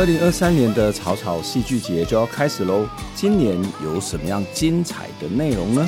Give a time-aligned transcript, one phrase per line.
[0.00, 3.54] 二零二三年的草草戏剧节就要开始喽，今年
[3.84, 5.86] 有什么样精彩的内容呢？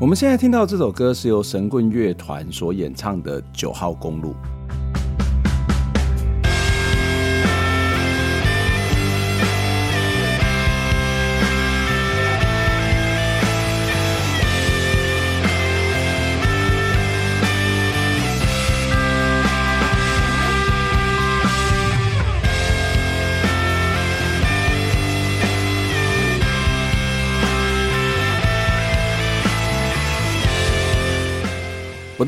[0.00, 4.30] 我们现在听到这首歌是由神棍乐团所演唱的《九号公路》。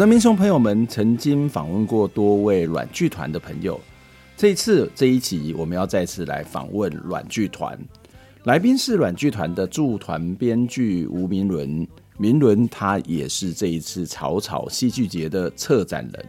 [0.01, 3.79] 的民雄朋友们曾经访问过多位软剧团的朋友，
[4.35, 7.79] 这一次这一集我们要再次来访问软剧团，
[8.45, 16.27] 来宾是软剧团的驻团编剧吴明伦，明伦他也是这一次草草戏剧节的策展人。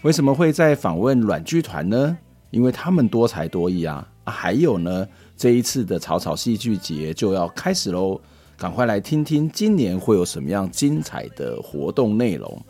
[0.00, 2.16] 为什么会在访问软剧团呢？
[2.50, 5.06] 因为他们多才多艺啊，啊还有呢，
[5.36, 8.18] 这一次的草草戏剧节就要开始喽。
[8.60, 12.62] 赶快来听听今年会有什么样精彩的活动内容。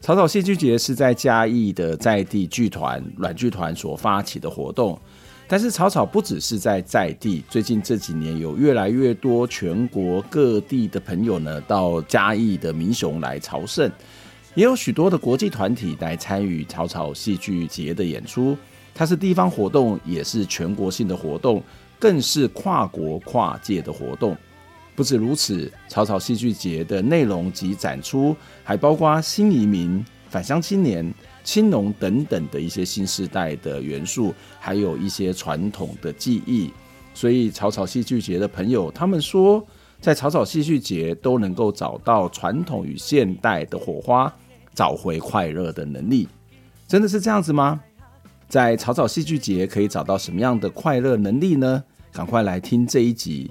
[0.00, 4.98] 草草戏剧节是在嘉义的在地剧团软剧团所发起的活动，
[5.46, 13.88] 但是草草不只是在在地，最近这几年有越来越多全国各地的朋友呢到嘉义的民雄来朝圣，
[14.56, 18.58] 也有许多的国际团体来参与草草戏剧节的演出。
[18.92, 21.62] 它是地方活动，也是全国性的活动，
[21.96, 24.36] 更是跨国跨界的活动。
[25.00, 31.10] 不止如此，草草戏剧节的内容及展出还包括新移民、返乡青年、
[31.42, 36.70] 青农等等的一些新时代的元素，还有一些传统的技艺。
[37.14, 39.66] 所以，草草戏剧节的朋友他们说，
[40.02, 44.30] 在草草戏剧节都能够找到传统与现代的火花，
[44.74, 46.28] 找回快乐的能力。
[46.86, 47.80] 真的是这样子吗？
[48.50, 51.82] 在草草戏剧节可以找到什么样的快乐能力呢？
[52.12, 53.50] 赶快来听这一集。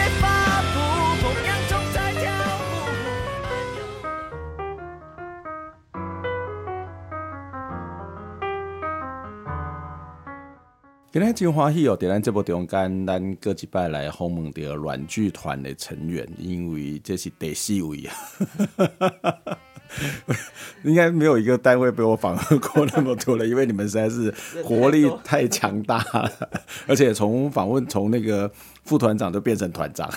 [11.13, 11.97] 今天真欢喜哦！
[11.99, 18.15] 在咱这部中间，咱各几拜来访问到阮剧团的成员，因为这是第四位啊，
[20.83, 24.33] 应该没有一个单位被我访问过那么多了，因为你们实在是
[24.63, 26.31] 活力太强大了，
[26.87, 28.49] 而且从访问从那个
[28.85, 30.09] 副团长都变成团长，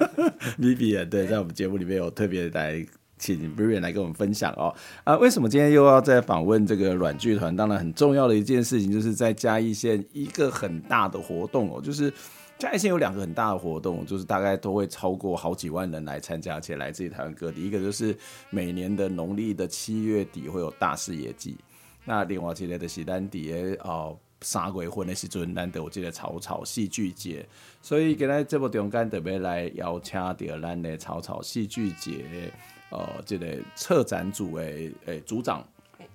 [0.58, 2.86] Vivian 对，在我们节目里面有特别来。
[3.18, 4.74] 请 Brian 来跟我们分享哦
[5.04, 7.54] 啊，为什么今天又要再访问这个软剧团？
[7.54, 12.12] 当然，很重要的一件事情就是在嘉义县一个很大的活动哦，就是
[12.58, 17.64] 嘉义县有两个很大的活动，就是大概都会超过好几万人来参加，且来自于台湾各地。
[17.64, 18.16] 一个就是
[18.50, 21.56] 每年的农历的七月底会有大视野祭，
[22.04, 23.52] 那另外一个就是咱底
[23.84, 27.44] 哦三月份的时阵，难得我记得草草戏剧节，
[27.82, 32.52] 所以今天这部中间特别来邀请到咱的草草戏剧节。
[32.90, 35.66] 呃，这个策展组的诶、欸、组长，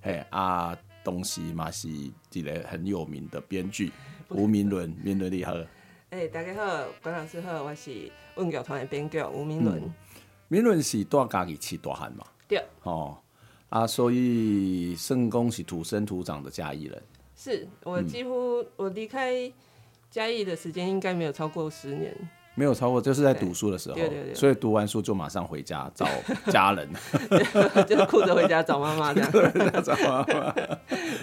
[0.01, 3.91] 嘿啊，东西嘛是一个很有名的编剧
[4.29, 5.53] 吴明伦，明伦你好。
[6.09, 9.83] 诶、欸，大家好，关老师好，我是阮剧团的编剧吴明伦。
[10.47, 12.25] 明伦是住嘉义市大汉嘛？
[12.47, 12.63] 对。
[12.83, 13.17] 哦，
[13.69, 17.03] 啊，所以圣公是土生土长的嘉义人。
[17.35, 19.51] 是我几乎、嗯、我离开
[20.09, 22.15] 嘉义的时间应该没有超过十年。
[22.55, 26.07] 没有超过，就是在读书的时候，对对对，所以读完书就马上回家找
[26.51, 26.87] 家人，
[27.87, 29.31] 就哭着回家找妈妈这样。
[29.83, 30.55] 找妈妈。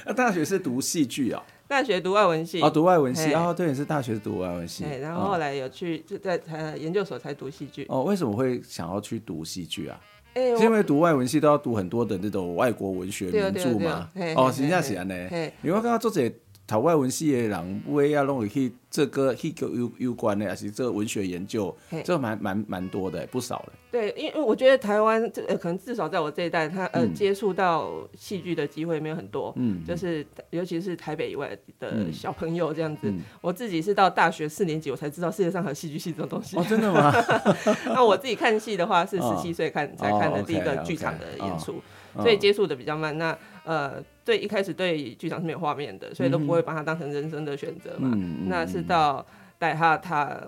[0.06, 1.42] 那大学是读戏剧啊？
[1.68, 2.60] 大学读外文系。
[2.60, 4.84] 哦，读外文系哦，对，你是大学读外文系。
[5.00, 6.40] 然后后来有去就在
[6.76, 7.86] 研究所才读戏剧。
[7.88, 10.00] 哦，为什么会想要去读戏剧啊？
[10.34, 14.08] 是因为读外文系都要读很多的那种外国文学名著嘛。
[14.36, 15.14] 哦，是这样子呢。
[15.62, 16.32] 因为刚刚做这。
[16.70, 23.72] 读外文系的人，不会要弄去这个去有有关的，还是这个文学研究，这个蛮蛮蛮多的，不少的。
[23.90, 33.10] 对，因为我觉得台湾这呃，可能至少在我这一代，他呃、嗯、接触到戏剧的机会没有很多，嗯，就是尤其是台北以外的小朋友这样子。
[33.10, 36.56] 嗯、我自己是到大学四年级，我才知道世界上还有戏剧系这种东西。
[36.56, 37.12] 哦，真的吗？
[37.92, 41.82] 那我自己看戏的话，是 十七岁看、哦、才看的第一个剧场的演出，哦 okay, okay,
[42.16, 43.16] 所以接触的比较慢。
[43.18, 48.10] 那呃，对，一开始对剧场是没有画面的，所以都不会把它当成人生的选择嘛。
[48.14, 49.24] 嗯、那是到
[49.58, 50.40] 带他他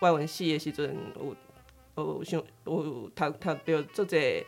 [0.00, 1.34] 外文系的时阵，我
[1.94, 4.44] 我想我他他比如做这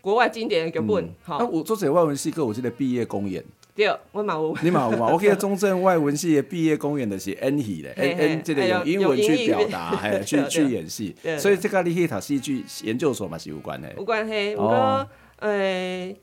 [0.00, 1.08] 国外经典的剧本。
[1.22, 3.42] 好、嗯，那、我做这外文系课，我记得毕业公演。
[3.74, 4.56] 对，我嘛有。
[4.62, 5.12] 你嘛有嘛？
[5.12, 11.12] 我记得中正外文系的毕业公演的是 N 戏的，N N 这个用英文去表达，还去去演戏。
[11.38, 13.92] 所以这个你去读戏剧研究所嘛是有关的。
[13.94, 15.08] 有关系，不过
[15.48, 16.16] 呃。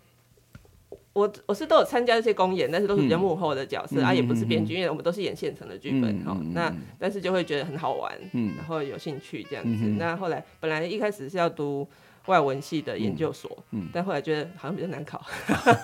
[1.14, 6.54] 我我是都有参加这些公演，但是都是比较幕后的角色，嗯、啊，也不是编剧，嗯、因为我们都是演现成的剧本，哈、嗯。
[6.54, 9.84] 那但是就会觉得很好玩，嗯、然后有兴趣这样子。
[9.84, 11.86] 嗯、那后来本来一开始是要读
[12.28, 15.24] 外文系的研究所，嗯、但后来觉得好像比较难考，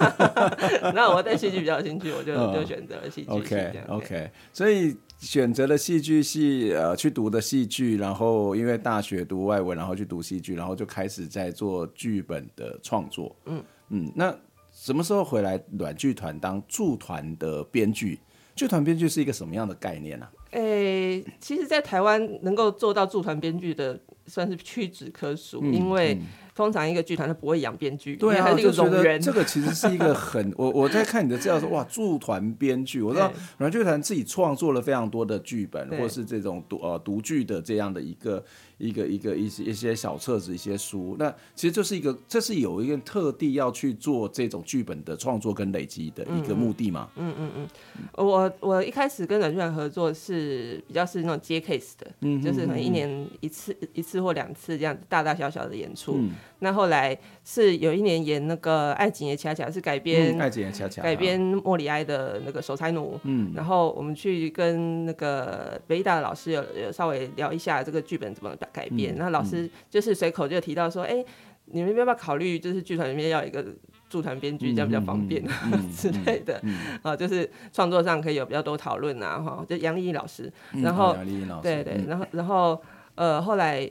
[0.93, 3.31] 那我对戏剧比较有兴趣，我就、嗯、就选择了戏剧系。
[3.31, 13.35] OK OK，所以选择了戏剧系，呃，去读的戏剧，然后因为大学读外文，然后去读戏剧，然后就开始在做剧本的创作。
[13.45, 14.35] 嗯嗯，那。
[14.79, 18.19] 什么时候回来软剧团当驻团的编剧？
[18.55, 20.31] 剧团编剧是一个什么样的概念呢、啊？
[20.51, 26.13] 诶、欸，其实，在台湾能够做到驻团编剧的，算是屈指可数，嗯、因为。
[26.13, 26.27] 嗯。
[26.57, 38.43] 通常一个剧团都不会养编剧，对啊，就觉得这个其实是一个很我我在看你的资料说哇， 驻团编剧，我知道软剧团自己创作了非常多的剧本，或是这种独呃独剧的这样的一个
[38.77, 47.09] 一个一个一些一些小册子一些书，那其实就是一个这是有一个特地要去做这种剧本的创作跟累积的一个目的嘛？
[47.15, 47.67] 嗯嗯嗯，
[48.13, 56.19] 我我一开始跟阮剧团合作是比较是那种接 case 的，嗯，就是可能一年一次一次或两次这样大大小小的演出。
[56.59, 63.19] 那后来是有一年演那个《爱情也恰恰》，是改编《爱情也恰恰》，改编莫里埃的那个守财奴。
[63.23, 69.15] 嗯，然后我们去跟那个北艺大的老师有有稍微聊一下这个剧本怎么改编。
[69.17, 71.23] 那老师就是随口就提到说：“哎，
[71.65, 73.63] 你们要不要考虑，就是剧团里面要一个
[74.09, 75.43] 驻团编剧，这样比较方便
[75.95, 76.59] 之类的。”
[77.03, 80.51] 啊，就是创作上可以有比较多讨论啊，哈，就杨丽颖老师。
[80.71, 81.15] 然后，
[81.61, 82.81] 对对，然后然后
[83.13, 83.87] 呃，后来。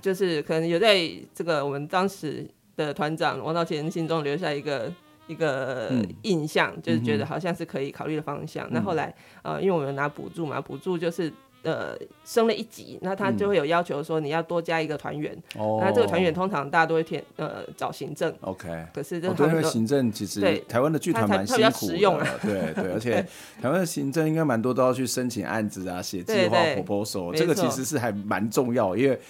[0.00, 2.46] 就是可能有在这个我们当时
[2.76, 4.92] 的团长王道干心中留下一个
[5.26, 5.92] 一个
[6.22, 8.66] 印象，嗯、就是觉得好像是可以考虑的方向。
[8.70, 11.32] 那、嗯、后来呃，因为我们拿补助嘛，补助就是
[11.62, 11.94] 呃
[12.24, 15.32] 升了一级，那他就会有要求说你要多加一个团员。
[15.56, 15.84] 哦、嗯。
[15.84, 18.34] 那这个团员通常大家都会填呃找行政。
[18.40, 18.86] OK。
[18.94, 22.08] 可是这因为行政其实对台湾的剧团蛮辛苦的。
[22.08, 23.24] 啊、对对， 而且
[23.60, 29.20] 台湾的行政应该蛮多都要去申请案子啊，写计划 proposal，这个其实是还蛮重要，因为。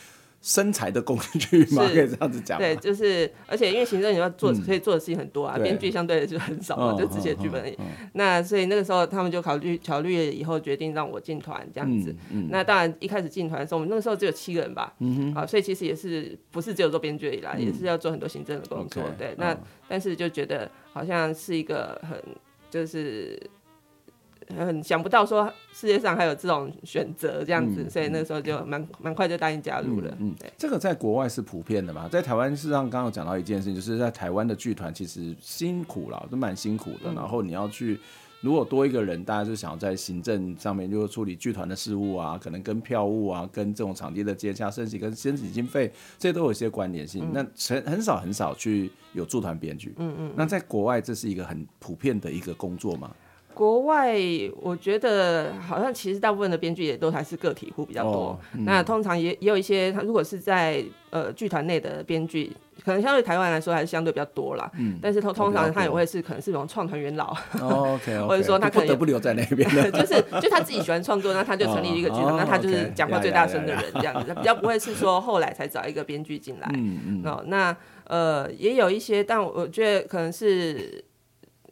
[0.43, 2.59] 生财的工具嘛，可以这样子讲。
[2.59, 7.77] 对，就是，而且因为行政你要做，可以做的事情很多啊，编剧相对的就很少嘛，就只写剧本而已。
[8.15, 12.15] 那所以那个时候他们就考虑考虑了以后，决定让我进团这样子。
[12.49, 14.95] 那当然一开始进团的时候，我们那个时候只有七个人吧。
[15.35, 19.03] 啊，所以其实也是不是只有做编剧啦，也是要做很多行政的工作。
[19.19, 19.57] 对，那
[19.89, 22.19] 但是就觉得好像是一个很
[22.71, 23.39] 就是。
[24.57, 30.17] 很想不到说世界上还有这种选择这样子，嗯、所以那个时候就蛮蛮快就答应加入了。
[30.19, 37.11] 嗯，对这个在国外是普遍的嘛，在台湾事实上刚刚讲到一件事情，就是在台湾的剧团其实辛苦了，都蛮辛苦的。
[37.11, 37.99] 嗯、然后你要去，
[38.41, 47.25] 如果多一个人，大家就想要在行政上面就处理剧团的事务啊，可能跟票务啊，跟这种场地的接洽、甚至跟申请经费，这些都有一些关联性。
[47.25, 49.95] 嗯、那很很少很少去有驻团编剧。
[49.99, 50.33] 嗯嗯。
[50.37, 53.11] 那在国外这是一个很普遍的一个工作嘛？
[53.61, 54.17] 国外，
[54.63, 58.13] 我觉得好像其实大部分的编剧也都还是个体户比较多。
[58.13, 62.51] 哦嗯、那通常也也有一些，他如果是在呃剧团内的编剧，
[62.83, 64.71] 可能相对台湾来说还是相对比较多啦。
[64.79, 64.99] 嗯。
[65.03, 67.37] 但是通通常他也会是可能是那种创团元老。
[67.61, 69.69] 哦、OK, okay 或者说他可能不得不留在那边。
[69.93, 76.71] 就是就他自己喜欢创作，那他就成立一个剧团，哦、那他就是讲话最大声的人这样子，比较不会是说后来才找一个编剧进来。
[76.73, 77.23] 嗯嗯。
[77.27, 81.05] 哦，那呃也有一些，但我觉得可能是。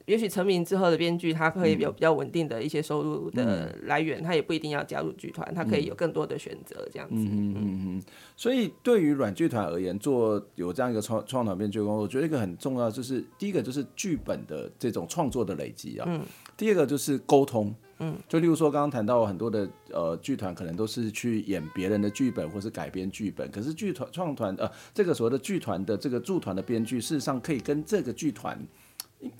[0.09, 7.15] 也许成名之后的编剧，他可以有比较稳定的一些收入的来源，嗯、他也不一定要加入剧团，他可以有更多的选择，这样子。
[7.15, 8.03] 嗯嗯嗯。
[8.35, 16.07] 所以对于软剧团而言，做有这样一个创创团编剧工作，我觉得一个很重要，就是第一个就是剧本的这种创作的累积啊。
[16.09, 16.23] 嗯。
[16.57, 17.75] 第二个就是沟通。
[17.99, 18.17] 嗯。
[18.27, 23.51] 就例如说，刚刚谈到很多的呃剧团，可能都是去演别人的剧本，或是改编剧本。
[23.51, 28.59] 可是剧团创团呃，这个所谓的剧团的这个驻团的编剧，事实上可以跟这个剧团。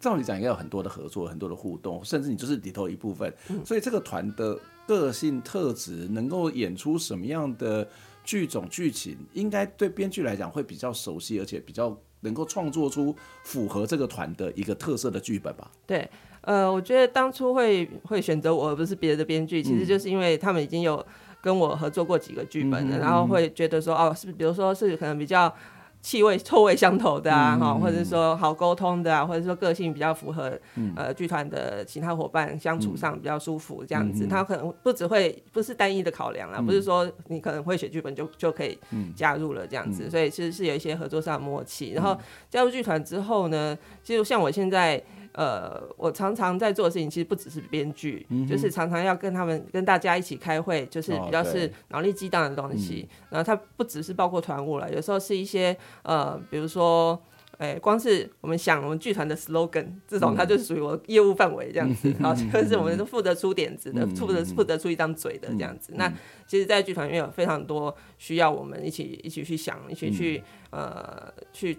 [0.01, 3.33] 照理讲应该有很多的合作，很多的互动，甚至你就是里头一部分。
[3.65, 7.87] 所以这个团的个性特质，能够演出什么样的
[8.25, 15.71] 剧种剧情，应该对编剧来讲会比较熟悉，而且比较能够创作出符合这个团的一个特色的剧本吧？
[15.87, 21.05] 对，呃，我觉得当初会会选择我而不是别的编剧，其实就是因为他们已经有
[21.41, 25.55] 跟我合作过几个剧本了，嗯、然后会觉得说，哦，是比如说是可能比较。
[26.01, 38.79] 气味臭味相投的啊，哈、嗯，或者说好沟通的啊，或者说个性比较符合，嗯、呃，剧团的其他伙伴相处上比较舒服这样子，他、嗯、可能不只会不是单一的考量啦，嗯、不是说你可能会写剧本就就可以
[39.15, 41.93] 加入了这样子，嗯、所以其实是有一些合作上的默契。
[41.93, 42.17] 然后
[42.49, 45.03] 加入剧团之后呢，其实像我现在。
[45.39, 53.09] 呃，我常常在做的事情其实不只是编剧，嗯、就是常常要跟他们、跟大家一起开会，就是比较是脑力激荡的东西。
[53.09, 57.17] 哦、然后它不只是包括团务了，有时候是一些呃，比如说，
[57.57, 62.13] 哎、欸，光是我们想我们剧团的 slogan 这种，它就是属于我业务范围这样子。
[62.21, 65.93] 好、嗯，就是我们都负责出点子的，负责负责出一张嘴的这样子。
[65.93, 66.13] 嗯、那
[66.49, 70.43] 其实，在剧团里面有非常多需要我们一起一起去想，一起去、
[70.73, 71.79] 嗯、呃去。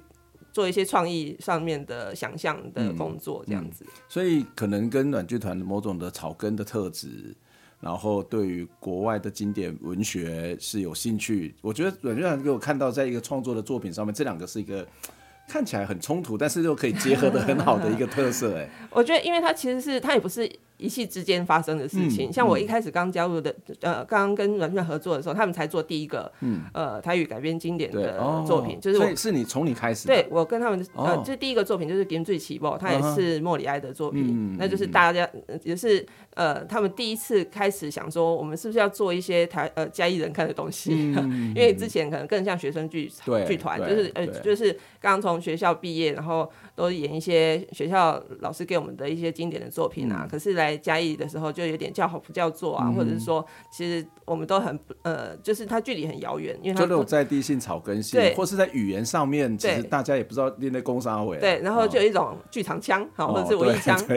[0.52, 7.36] 做一些创意上面的想象的工作，这样子、嗯嗯，所以可能跟软剧团的某种的草根的特质，
[7.80, 11.56] 然后对于国外的经典文学是有兴趣。
[11.62, 14.88] 我觉得阮剧团给我看到，在一个创作的作品上面，这两个是一个
[15.48, 18.58] 看起来很冲突，但是又可以结合的很好的一个特色。
[18.58, 20.50] 哎， 我觉得，因为它其实是它也不是。
[20.80, 28.18] 一气之间发生的事情，嗯、像我一开始刚加入的，嗯、呃，刚刚跟阮剧团合作的时候，他们才做第一个，嗯、呃，台语改编经典的
[28.48, 35.30] 作品，哦、就是我是你从你开始，对我跟他们，呃，这、哦、第一个作品就是《金最起爆》，它也是莫里埃的作品，嗯、那就是大家
[35.64, 36.06] 也是
[36.36, 40.92] 呃，他们第一次开始想说，我们是不是要做一些台呃嘉义人看的东西？
[41.20, 43.12] 嗯、因为之前可能更像学生剧
[43.46, 50.80] 剧团，就是呃，就是刚从学校毕业，然后都演一些学校老师给我们的一些经典的作品啊，嗯、可是来。
[50.82, 61.38] 嘉义的时候，就有点叫好不叫座啊，嗯、或者是说，其实我们都很呃，就是它距离很遥远，因为它就有在地性、草根性，或是在语言上面，其实大家也不知道练在工商委。
[61.38, 63.98] 对，然后就有一种剧场腔，好、哦，或者是文艺腔，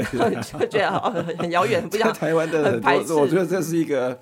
[0.61, 3.21] 就觉得哦很遥远，不像 台湾的很多。
[3.21, 4.19] 我觉得这是一个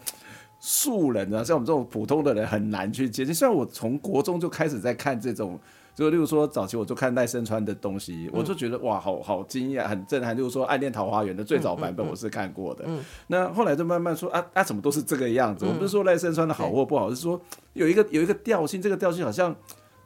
[0.58, 3.34] 素人啊，像我们这种普通的人很难去接近。
[3.34, 5.60] 虽然我从国中就开始在看这种。
[6.00, 10.34] 就例如说，早期我就看赖声川的东西，嗯、我就觉得哇，好好惊讶，很震撼。
[10.34, 12.86] 例如说《暗恋桃花源》的最早版本，我是看过的。
[13.26, 15.66] 那后来就慢慢说啊啊，怎么都是这个样子？
[15.66, 17.38] 嗯、我不是说赖声川的好或不好，是说
[17.74, 19.54] 有一个有一个调性，这个调性好像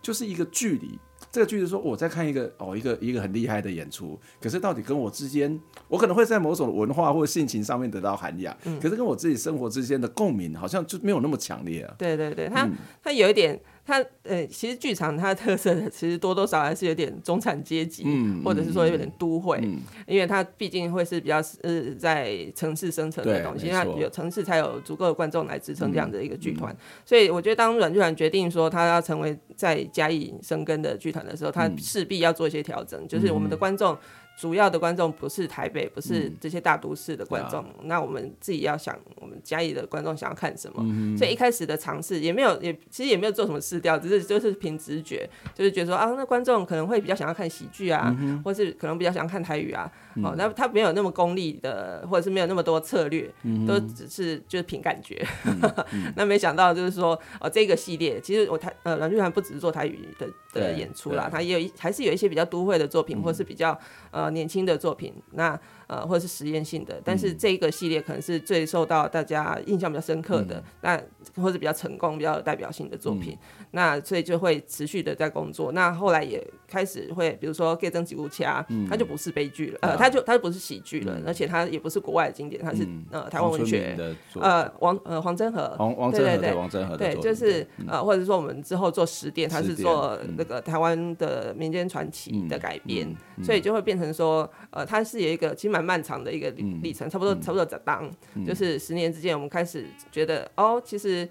[0.02, 0.98] 就是一个距离。
[1.30, 11.94] 这个距离说我在看一个哦，一个一个很厉害的演出，可是到底跟我之间，我可能会在某种文化或性情上面得到涵养，嗯、可是跟我自己生活之间的共鸣，好像就没有那么强烈啊。
[11.96, 13.60] 对对对，他、嗯、他有一点。
[13.86, 26.74] 它呃，其实剧场它的特色其实多多少少还是有点中产阶级，嗯、或者是说有点都会，嗯、因为它毕竟会是比较呃在城市生存的东西，因为有城市才有足够的观众来支撑这样的一个剧团。
[27.04, 33.96] 所以我觉得当阮剧团决定说它要成为在嘉义生根的剧团的时候，它势必要做一些调整，嗯、就是我们的观众。
[34.36, 40.82] 主要的观众不是台北，不是这些大都市的观众，嗯、那我们自己要想，我们嘉义的观众想要看什么？
[40.84, 55.24] 嗯、所以一开始的尝试也没有，也其实也没有做什么试调，只是就是凭直觉，就是觉得说啊，那观众可能会比较想要看喜剧啊，嗯、或是可能比较想要看台语啊，嗯、哦，那他没有那么功利的，或者是没有那么多策略，嗯、都只是就是凭感觉。
[56.16, 63.78] 那没想到就是说，哦，这个系列其实我台呃阮剧团不只是做台语的的演出啦，他也有一还是有一些比较都会的作品，嗯、或是比较
[64.10, 64.23] 呃。
[64.24, 75.72] 啊，年轻的作品，那呃，或者是实验性的，但是这一个系列可能是最受到大家印象比较深刻的，嗯、那或者比较成功、比较有代表性的作品，嗯、那所以就会持续的在工作。
[75.72, 96.48] 那后来也开始会，比如说《给曾吉乌掐》，它就不是悲剧了，嗯、呃，它就它就不是喜剧了，嗯、而且它也不是国外的经典，它是、嗯、呃台湾文学的呃王呃黄真和，黄黄真和对王真和对，就是、嗯、呃或者说我们之后做十点，它是做那个台湾的民间传奇的改编，所以就会变成说呃它是有一个其实蛮漫长的一个
[96.82, 98.08] 历程，差不多差不多在当，
[98.46, 101.28] 就是十年之间，我们开始觉得哦，其实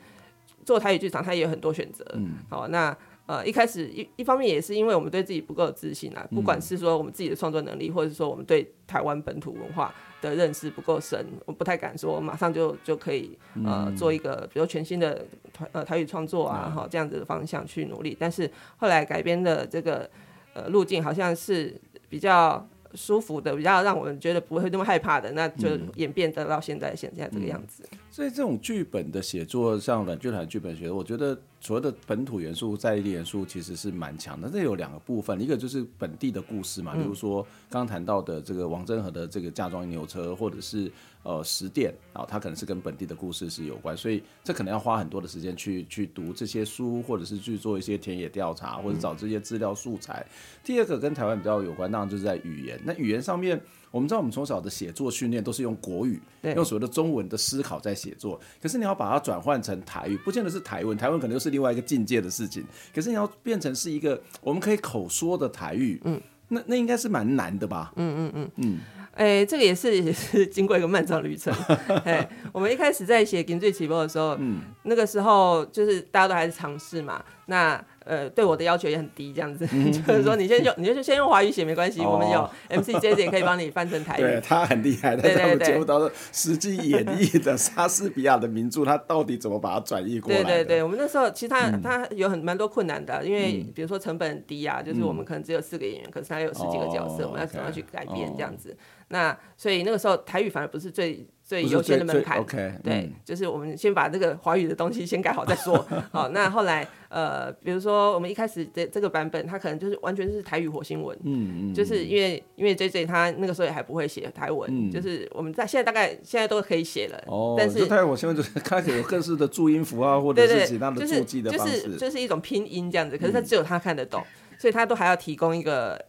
[0.66, 2.06] 做台语剧场它也有很多选择。
[2.50, 2.96] 好，那
[3.26, 18.18] 呃一开始一一方面也是因为我们对自己不够自信啊，不管是说我们自己的创作能力，或者是说我们对台湾本土文化的认识不够深，我不太敢说马上就就可以呃做一个比如全新的台呃台语创作啊，好这样子的方向去努力。
[18.20, 20.10] 但是后来改编的这个
[20.54, 22.68] 呃路径好像是比较。
[22.96, 27.84] 舒服的，比较让我们觉得不会那么害怕的，那就演变得到现在现在这个样子。
[28.10, 34.50] 所以这种剧本的写作，像阮剧团剧本写作，我觉得所谓的本土元素、在地元素其实是蛮强的。
[34.50, 40.92] 这有两个部分，一个就是本地的故事嘛，比如说刚刚谈到的这个王振和的这个嫁妆牛车，或者是
[41.24, 50.26] 呃十店啊，它可能是跟本地的故事是有关，所以这可能要花很多的时间去去读这些书，或者是去做一些田野调查，或者找这些资料素材。
[50.66, 52.78] 第二个跟台湾比较有关，当然就是在语言。
[52.84, 53.62] 那语言上面。
[53.94, 58.42] 我们知道，我们从小的写作训练都是用国语，用所谓的中文的思考在写作。
[58.60, 62.66] 可是你要把它转换成台语，不见得是台文，台文可能又是另外一个境界的事情。
[62.94, 66.20] 可是你要变成是一个我们可以口说的台语，嗯，
[66.50, 67.94] 那那应该是蛮难的吧？
[67.96, 68.80] 嗯嗯嗯嗯。
[69.14, 71.54] 哎、欸，这个也是 也是经过一个漫长旅程。
[72.04, 77.24] 哎，我们一开始在写《金最起波》的时候，嗯，那个时候就是大家都还是尝试嘛。
[77.46, 84.22] 那呃，对我的要求也很低，这样子，嗯、 就是说你先用，你就先用华语写没关系，哦、我们有 MC JJ 也可以帮你翻成台语。
[84.22, 90.44] 对，他很厉害，在我们节目当中实际演绎的莎士比亚的名著，他到底怎么把它转译过来？
[90.44, 98.76] 对对对，我们那时候其实他、嗯、他有很蛮多困难的，因为比如说成本很低啊，就是我们可能只有四个演员，可是他有十几个角色，哦、我们要怎么样去改编这样子？
[99.14, 101.26] 哦、那所以那个时候台语反而不是最。
[101.46, 105.86] 最优先的门槛，okay, 对，嗯、就是我们先把这个华语的东西先改好再说。
[106.10, 126.02] 好，那后来呃，比如说我们一开始的这个版本，它可能就是完全是台语火星文，嗯嗯，就是因为因为 JJ 他那个时候也还不会写台文，嗯、就是我们在现在大概现在都可以写了，哦，但是台语火星文就是开始有各式的注音符啊或者是其他的注记的方式，就是就是一种拼音这样子，可是他只有他看得懂，嗯、所以他都还要提供一个。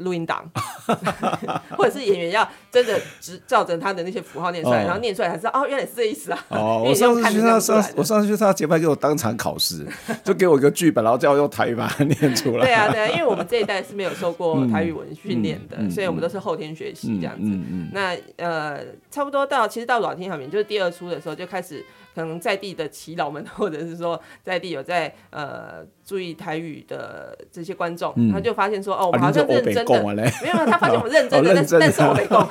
[0.00, 0.44] 录音档，
[1.76, 6.46] 或者是演员要真的只照着他的那些符号念出来，然后念出来才知道哦，原来是这意思啊。
[6.48, 9.86] 哦， 我上次去他上，我上次去他节拍给我当场考试，
[10.24, 12.64] 就给我一个剧本，然后叫我用台语把它念出来。
[12.64, 17.50] 对啊，对啊，因为我们这一代是没有受过台语文训练的，所以我们都是后天学习这样子。
[17.92, 21.84] 那呃，差不多到其实到老天小明就是第二出的时候就开始。
[22.18, 32.44] 可能在地的耆老们， 或者是说在地有在呃注意台语的这些观众，嗯、他就发现说，哦，我们好像认真的， 啊、没有，他发现我们认真的， 但是但是我没空，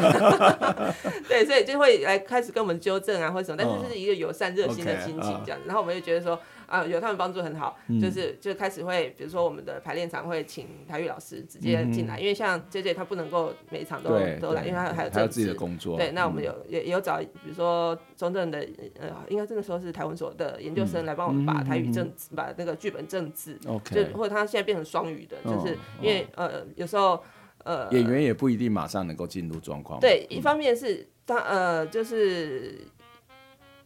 [1.28, 6.40] 对，所以就会来开始跟我们纠正啊，或者什么，但是是一个友善热心的心情这样子，然后我们就觉得说。
[6.68, 14.10] 啊，有他们帮助很好，嗯、就是就开始会，比如说我们的排练场会请台语老师直接进来，嗯、因为像 JJ 他不能够每一场都
[14.42, 15.98] 都来，因为他还有，还有自己的工作。
[15.98, 18.60] 对，那我们有、嗯、也也有找，比如说中正的
[19.00, 27.24] 呃，应该这个时候是台文所的研究生来帮我们把台语政、嗯、把那个剧本政治.就或者他现在变成双语的，就是因为、哦、呃有时候
[27.64, 30.00] 呃演员也不一定马上能够进入状况。
[30.02, 32.78] 对，一方面是他呃就是。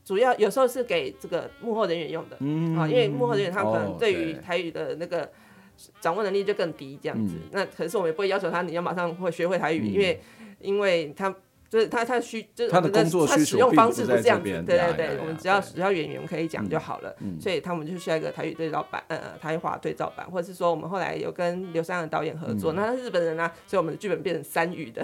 [0.03, 5.29] 主要有时候是给这个幕后人员用的，嗯，啊，因为幕后人员他可能对于台语的那个
[5.99, 7.35] 掌握能力就更低，这样子。
[7.35, 10.19] 嗯、那可是我们也不会要求他你要马上会学会台语，嗯、因为
[10.59, 11.33] 因为他。
[11.71, 25.01] 就是他，他需就是他的工作需求，他使用方式不是这样子，对对对，我们只要只要演员可以讲就好了，所以他们就需要一个台语对照版，呃，台华对照版，或者是说我们后来有跟刘三的导演合作，那他是日本人啊，所以我们的剧本变成三语的，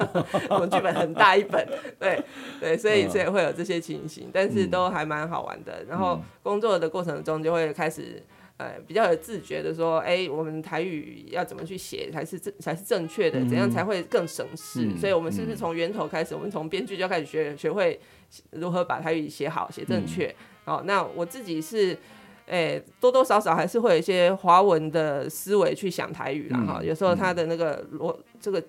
[0.48, 2.18] 我们剧本很大一本，对
[2.58, 8.22] 对，所以所以会有这些情形，但是都还蛮好玩的，然后工作的过程中就会开始。
[8.58, 13.38] 呃，比较有自觉的说，哎、欸，我们台语要怎么去写才是正才是正确的？
[13.40, 14.86] 怎样才会更省事？
[14.86, 16.34] 嗯、所以，我们是不是从源头开始？
[16.34, 18.00] 嗯、我们从编剧就要开始学学会
[18.52, 20.34] 如何把台语写好、写正确？
[20.64, 21.92] 好、那我自己是，
[22.46, 26.58] 哎、欸，多多少少还是会有一些华文的思维去想台语啦。
[26.66, 28.62] 哈、嗯，有时候他的那个逻这个。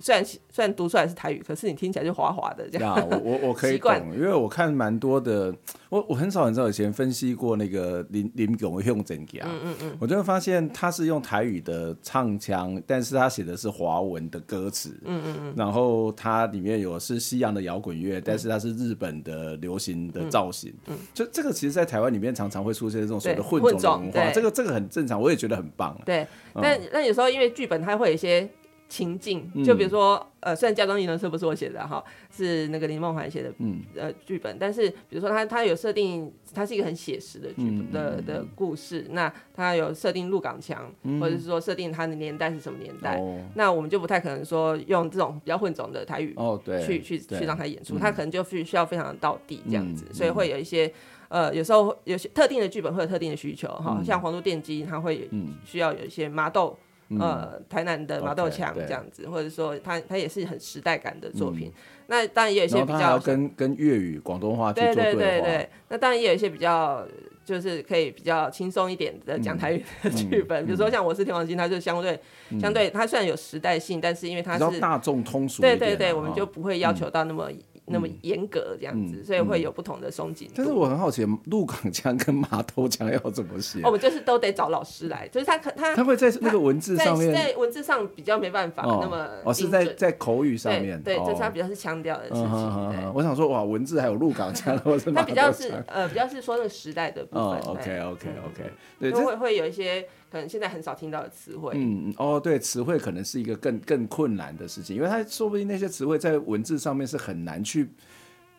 [0.00, 2.94] 虽然虽然读出来是台语，可是你听起来就滑滑的这样。
[3.10, 4.02] 我我我可以懂，惯。
[4.12, 5.54] 因为我看蛮多的，
[5.88, 25.96] 我我很少很少以前分析过那个林林炯用真假，嗯嗯嗯，我就会发现他是用台语的唱腔，但是他写的是华文的歌词，嗯嗯嗯，然后它里面有是西洋的摇滚乐，但是它是日本的流行的造型，嗯，就这个其实，在台湾里面常常会出现这种所谓的混种的文化，这个这个很正常，我也觉得很棒。
[26.04, 28.50] 对，但但有时候因为剧本它会有一些。
[28.94, 40.88] 情境，就比如说，呃，虽然《嫁妆牛车》不是我写的哈，是那个林梦环写的，嗯，呃，剧本，但是比如说他他有设定，它是一个很写实的剧本的的故事，那他有设定鹿港墙，
[41.20, 43.20] 或者是说设定它的年代是什么年代，
[43.56, 50.88] 那我们就不太可能说用这种比较混种的台语哦，对，去去去让他演出，他可能就需需要非常的道地这样子，所以会有一些
[51.28, 55.28] 呃，有时候有些特定的剧本会有特定的需求哈，像《黄都电机》，它会
[55.64, 56.78] 需要有一些麻豆。
[57.20, 61.72] 呃，台南的毛豆强这样子，或者说他他也是很时代感的作品。
[62.06, 65.68] 那当然也有一些比较跟跟粤语、广东话对对对对。
[65.88, 67.06] 那当然也有一些比较
[67.44, 72.20] 就是可以比较轻松一点的讲台语的剧本，比如说像《我是天王星》，它就相对
[72.60, 77.50] 相对它虽然有时代性，但是因为它是大众通俗，对对对，我们就不会要求到那么
[77.86, 80.50] 那么严格这样子，嗯、所以会有不同的松紧。
[80.54, 83.80] 但是我很好奇，鹿港腔跟马头腔要怎么写？
[83.84, 92.44] 我们就是都得找老师来，就是他可他他会在那个文字上面，在，在文字上比较没办法那么哦，是在在口语上面，对，哦、这是他比较是腔调的事情。
[92.44, 94.74] 嗯、我想说，哇，文字还有鹿港腔，
[95.14, 97.44] 他比较是呃，比较是说那个时代的部分。
[97.44, 101.72] 哦、OK OK OK，对，就会会有一些可能现在很少听到的词汇。
[101.74, 107.73] 嗯，哦，对，词汇可能是一个更更困难的事情，因为他说不定那些词汇在文字上面是很难去。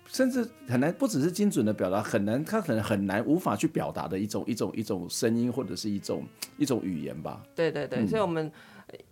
[0.07, 6.23] 甚至很难，不只是精准的表达，很难，他可能很难无法去表达的一种一种一种声音，或者是一种
[6.57, 7.43] 一种语言吧。
[7.55, 8.49] 对对对，嗯、所以我们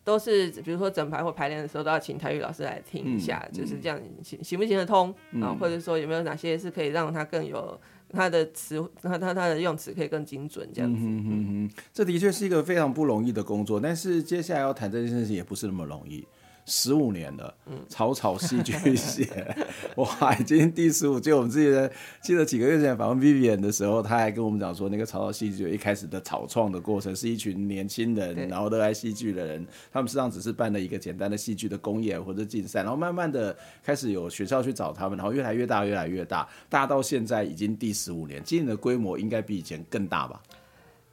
[0.03, 5.57] 都是比如说整排或排练的时候，都要请台语老师来听一下，嗯、就是这样行行不行得通、嗯、啊？
[5.59, 7.77] 或者说有没有哪些是可以让他更有
[8.09, 11.01] 他的词，他他他的用词可以更精准这样子。
[11.01, 16.25] 嗯哼哼，这的确是一个非常不容易的工作，但是接下来要谈这件事情也不是那么容易。
[16.65, 17.53] 十五年了，
[17.89, 19.27] 草草戏剧节，
[19.97, 21.33] 哇，已经第十五届。
[21.33, 40.41] 我们自己的记得几个月前访问 Vivian 的时候，他还跟我们讲说，那个草草戏剧节一开始的草创的过程，是一群年轻人，然后热爱戏剧的人，他们实际上只是办了一个简单的戏剧的公演或者竞赛，然后慢慢的开始有学校去找他们，然后越来越大，越来越大，大到现在已经第十五年，今年的规模应该比以前更大吧？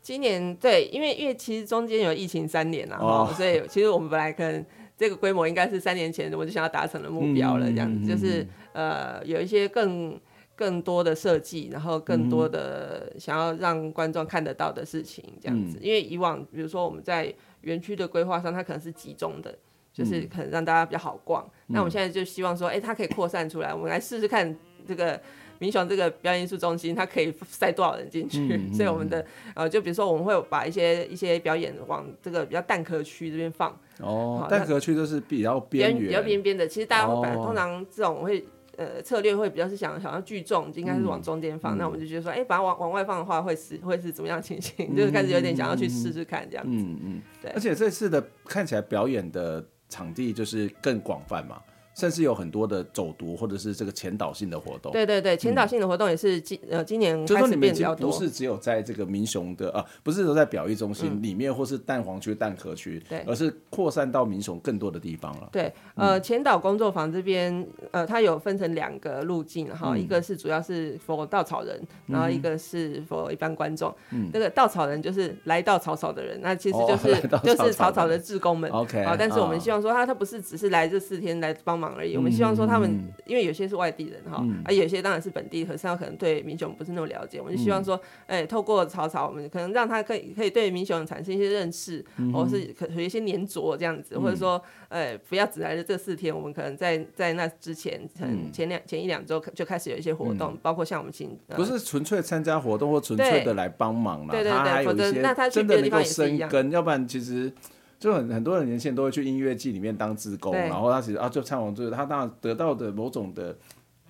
[0.01, 4.65] 今年对，因为因为其实中间有疫情三年了，哦，所以其实我们本来可能。
[5.01, 10.21] 这个规模应该是三年前我就想要达成的目标了，这样子、嗯、就是呃有一些更
[10.55, 15.79] 更多的设计，然后更多的想要让观众看得到的事情，这样子。
[15.79, 17.33] 嗯、因为以往比如说我们在
[17.63, 19.57] 园区的规划上，它可能是集中的，
[19.91, 21.43] 就是可能让大家比较好逛。
[21.69, 24.55] 嗯、那我们现在就希望说，哎，它可以扩散出来，我们来试试看
[24.87, 25.19] 这个。
[25.63, 28.39] 民雄这个表演艺术中心，它可以 塞多少人进去？
[28.39, 29.23] 嗯嗯、 所以我们的
[29.55, 33.79] 呃，就比如说我们会把一些一些表演往这个比较蛋壳区这边放。
[34.01, 36.67] 哦，蛋壳区就是比较边缘，比较边边的。
[36.67, 38.45] 其实大家会把、哦、通常这种会
[38.77, 41.77] 呃策略会比较是想想要聚众，应该是往中间放。
[41.77, 44.89] 嗯、那我们就觉得说，哎、欸，把它往往外放的话会，是会是怎么样情形？
[44.91, 46.73] 嗯、 就是开始有点想要去试试看这样子。
[46.73, 47.51] 嗯嗯，对。
[47.53, 51.61] 而且这次的看起来表演的场地就是更广泛嘛。
[52.01, 54.91] 甚至有很多的走读或者是这个前导性的活动。
[54.93, 58.11] 对对对，前导性的活动也是今、嗯、呃今年开始变比较多。
[58.11, 65.49] 不是只有在这个民雄的啊，不是说在表艺中心里面，或是蛋黄区、蛋壳区，对、嗯，而是扩散到民雄更多的地方了。
[65.53, 73.95] 对，呃，前导工作坊这边呃，它有分成两个路径哈，嗯、一个是主要是 for 稻草人，然后一个是 for 一般观众。
[74.11, 78.71] 嗯，这个稻草人就是来到草草的人，那其实就是、 哦、就是草草的志工们。
[78.71, 81.90] OK，啊，但是我们希望说他他不是只是来这四天来帮忙。
[81.97, 107.53] 而已，我们希望说他们，嗯、因为有些是外地人哈，嗯、啊，有些当然是本地，可是他可能对民雄不是那么了解，我们就希望说，哎、欸，透过草草，我们可能让他可以可以对民雄产生一些认识，嗯、或是可有一些黏着这样子，嗯、或者说，哎、欸，不要只来了这四天，我们可能在在那之前，前前两前一两周就开始有一些活动，嗯、包括像我们请，不是纯粹参加活动或纯粹的来帮忙了，对对对，否则那他真的地方也是一样，要不然其实。
[108.01, 113.55] 就很很多人年轻人都会去音乐季里面当志工，然后他其实啊就唱完之后，他当然得到的某种的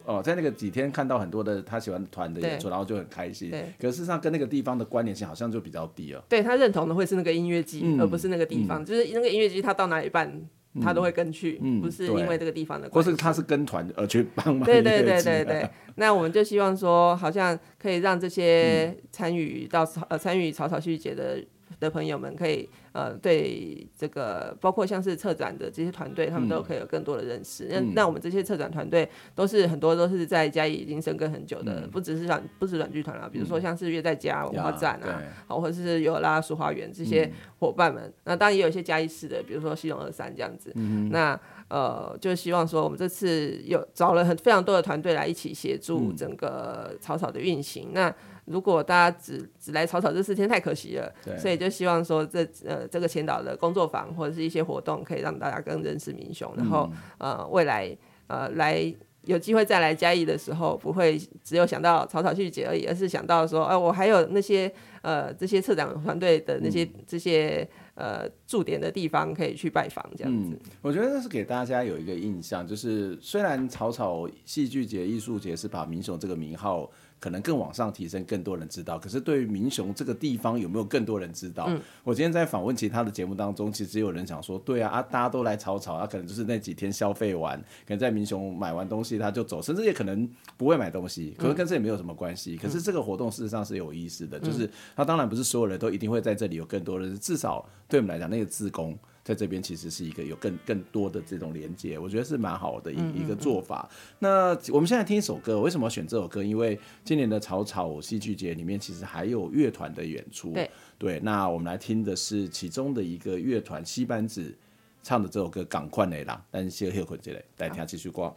[0.04, 3.50] 哦，在那个几天看到很多的他喜欢团的演出，然后就很开心。
[3.50, 6.24] 对可是事实上跟那个地方的关联性好像就比较低了。
[6.28, 8.80] 对他认同的会是那个音乐季，嗯、而不是那个地方。
[8.80, 10.40] 嗯、就是那个音乐季，他到哪里办，
[10.80, 13.04] 他都会跟去，嗯、不是因为这个地方的关。
[13.04, 14.64] 或是他是跟团而去帮忙。
[14.64, 15.68] 对对对对对。
[15.96, 21.44] 那我们就希望说，好像可以让这些参与到呃参与草草戏剧节的
[21.80, 22.68] 的朋友们可以。
[22.92, 27.68] 呃，对这个包括像是策展的这些团队，他们都可以有更多的认识。
[27.70, 38.02] 那、嗯、那我们这些策展团队都是很多都是在嘉义已经生根很久的，嗯、不只是软不止软剧团啦，比如说像是乐在家文化站啊，好、嗯、或者是有拉书花园这些伙伴们。
[38.02, 40.72] 嗯、那当然也有一些嘉义市的，比如说西龙二三这样子。
[40.74, 41.38] 嗯、那
[41.68, 47.90] 呃，就希望说我们这次有找了很非常多的团队来一起协助整个草草的运行。
[47.90, 48.14] 嗯、那
[48.46, 58.92] 如果大家只只来草草这四天太可惜了，对所以就希望说这呃这个前导的工作坊或者是一些活动，可以让大家更认识民雄，然后呃未来呃来
[59.24, 64.72] 有机会再来嘉义的时候，不会只有想到草草戏剧节而已，而是想到说，哎、呃，我还有那些
[65.02, 70.58] 呃这些策展团队的那些、嗯、这些呃驻点的地方可以去拜访，这样子、嗯。
[70.80, 76.90] 我觉得这是给大家有一个印象，就是虽然草草戏剧节、艺术节是把民雄这个名号。
[77.20, 78.98] 可能更往上提升，更多人知道。
[78.98, 81.66] 可是对于民雄这个地方，有没有更多人知道？
[81.68, 92.54] 嗯、我今天在访问其他的节目当中，其实有人想说，对啊，啊，大家都来草草，他、啊、可能就是那几天消费完，可能在民雄买完东西他就走，甚至也可能不会买东西，可能跟这也没有什么关系。
[92.54, 98.98] 嗯、可是这个活动事实上是有意思的，嗯、就是他当然不是所有人都一定会在这里有更多人，至少对我们来讲，那个自工
[99.30, 103.88] 在这边其实是一个有更更多的这种连接，我觉得是蛮好的一一个做法。
[104.18, 106.42] 那我们现在听一首歌，为什么要选这首歌？
[106.42, 110.52] 因为今年的草草戏剧节里面其实还有乐团的演出。
[110.52, 114.52] 对对，那我们来听的是其中的一个乐团西班子
[115.00, 118.34] 唱的这首歌《港快的人》，但是先休息一下，来听继续歌。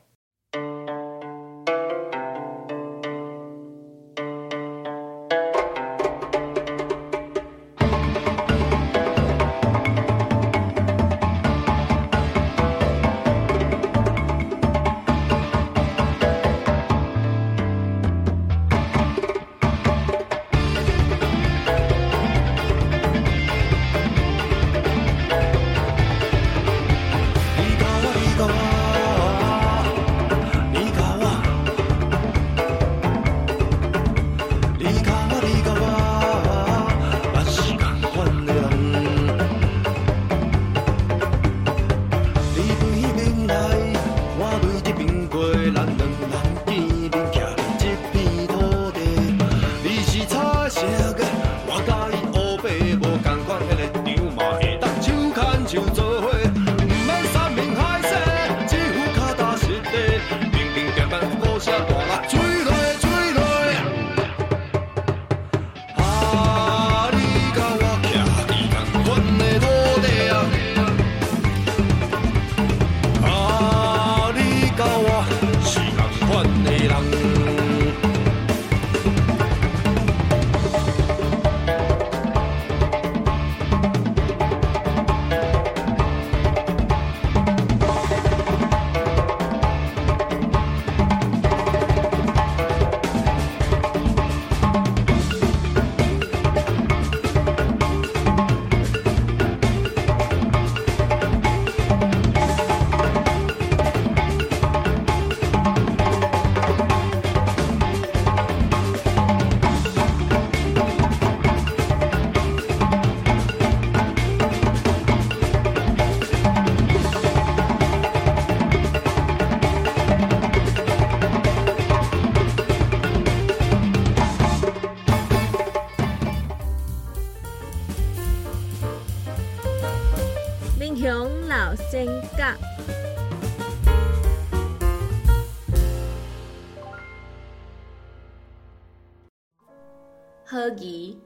[140.53, 141.17] 何仪，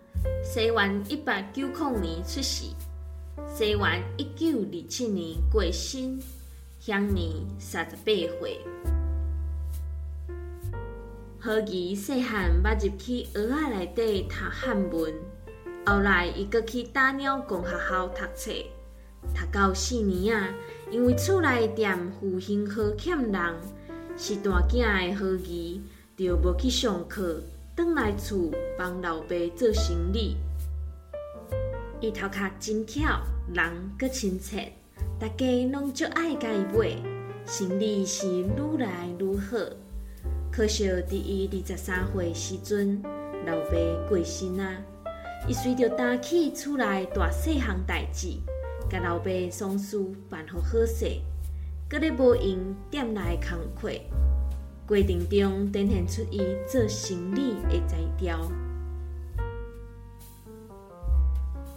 [0.42, 2.68] 西元一八九零年出世，
[3.54, 6.18] 西元一九二七年过身，
[6.80, 8.62] 享年三十八岁。
[11.40, 15.14] 何仪细汉捌入去学仔内底读汉文，
[15.86, 18.52] 后来伊阁去大鸟公学校读册，
[19.36, 20.56] 读到四年啊，
[20.90, 23.56] 因为厝内店负薪好欠人，
[24.16, 25.82] 是大囝的何仪
[26.16, 27.44] 就无去上课。
[27.78, 30.36] 返来厝帮老爸做生理，
[32.02, 33.22] 伊头壳真巧，
[33.54, 33.64] 人
[34.00, 34.74] 阁亲切，
[35.20, 36.98] 大家拢足爱甲伊买，
[37.46, 39.58] 生理是愈来愈好。
[40.52, 43.00] 可惜伫伊二十三岁时阵，
[43.46, 44.82] 老爸过身啊，
[45.48, 48.40] 伊随着担起厝内大细项代志，
[48.90, 51.22] 甲老爸丧事办好好势，
[51.88, 53.92] 阁咧无用店内工课。
[54.88, 58.50] 过程中展现出伊做生理的才调，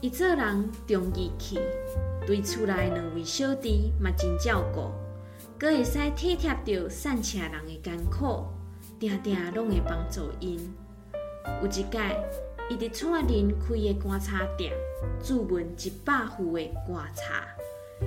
[0.00, 1.58] 伊做人重义气，
[2.24, 4.92] 对厝内两位小弟嘛真照顾，
[5.58, 8.44] 阁会使体贴着散车人的艰苦，
[9.00, 10.72] 定定拢会帮助因。
[11.60, 12.16] 有一届，
[12.70, 14.72] 伊伫厝仔邻开个观察店，
[15.20, 17.44] 注文一百户的观察，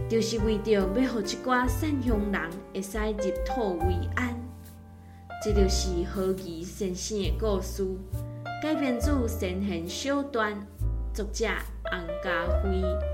[0.07, 4.42] 就是为着要互一寡善乡人会使入土为安。
[5.43, 7.85] 这就是何其先生的故事，
[8.61, 10.53] 改编自《神行小段》，
[11.13, 11.45] 作者
[11.91, 13.12] 洪家辉。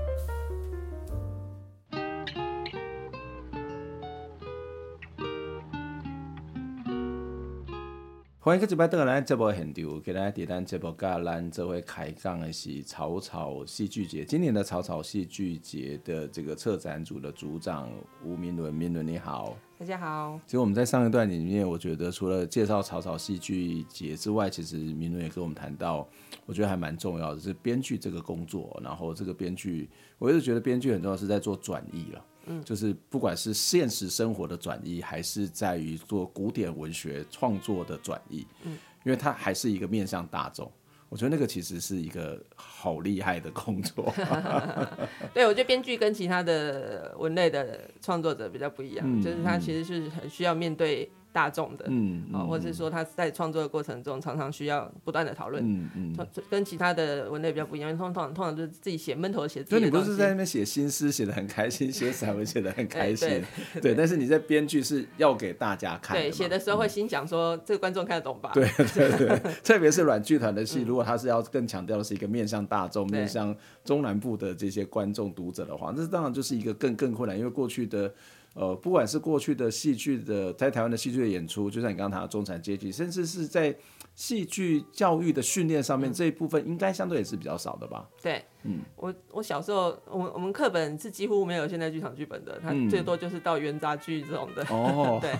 [8.42, 14.24] 欢迎各位来到咱节目现场，今日伫咱节目甲咱做伙开讲的是草草戏剧节。
[14.24, 17.90] 今年的草草戏剧节的这个策展组的组长
[18.24, 19.54] 吴明伦，明伦你好。
[19.78, 20.40] 大家好。
[20.46, 26.08] 其实我们在上一段里面，我觉得除了介绍草草戏剧节之外，其实明伦也跟我们谈到，
[26.46, 28.80] 我觉得还蛮重要的，是编剧这个工作。
[28.82, 29.86] 然后这个编剧，
[30.18, 32.24] 我一直觉得编剧很重要，是在做转译了。
[32.50, 38.46] 嗯，就是不管是现实生活的转移，还是在于做古典文学创作的转移。
[38.64, 40.70] 嗯，因为它还是一个面向大众。
[41.08, 44.12] 我觉得那个其实是一个好厉害的工作。
[45.34, 51.10] 对，我觉得编剧跟其他的文类的创作者比较不一样，嗯、就是他其实是很需要面对。
[51.32, 59.64] 大众的，嗯，啊、哦，或者是说他在创作的过程中，常常需要不断的讨论，嗯嗯，跟其他的文类比较不一样，通常通常就是自己写闷头写。
[59.64, 68.50] 所以你不是在那边写新诗写的很开心， 写散文写的很开心，欸、对，对，但是你在编剧是要给大家看的，对，写的时候会心想说、嗯、这个观众看得懂吧？
[68.54, 78.12] 对对对， 特别是软剧团的戏，如果他是要更强调的是一个面向大众、面向中南部的这些观众读者的话，那当然就是一个更更困难，因为过去的。
[78.54, 83.74] 呃，不管是过去的戏剧的，在台湾的戏剧的演出，就像你刚刚谈的中产阶级，甚至是在
[84.16, 88.08] 戏剧教育的训练上面、嗯、这一部分，应该相对也是比较少的吧？
[88.20, 94.62] 对，嗯，我我小时候，我们我们课本是几乎没有现代剧场剧本的，它最多就是到元杂剧这种的。
[94.64, 95.32] 哦， 对，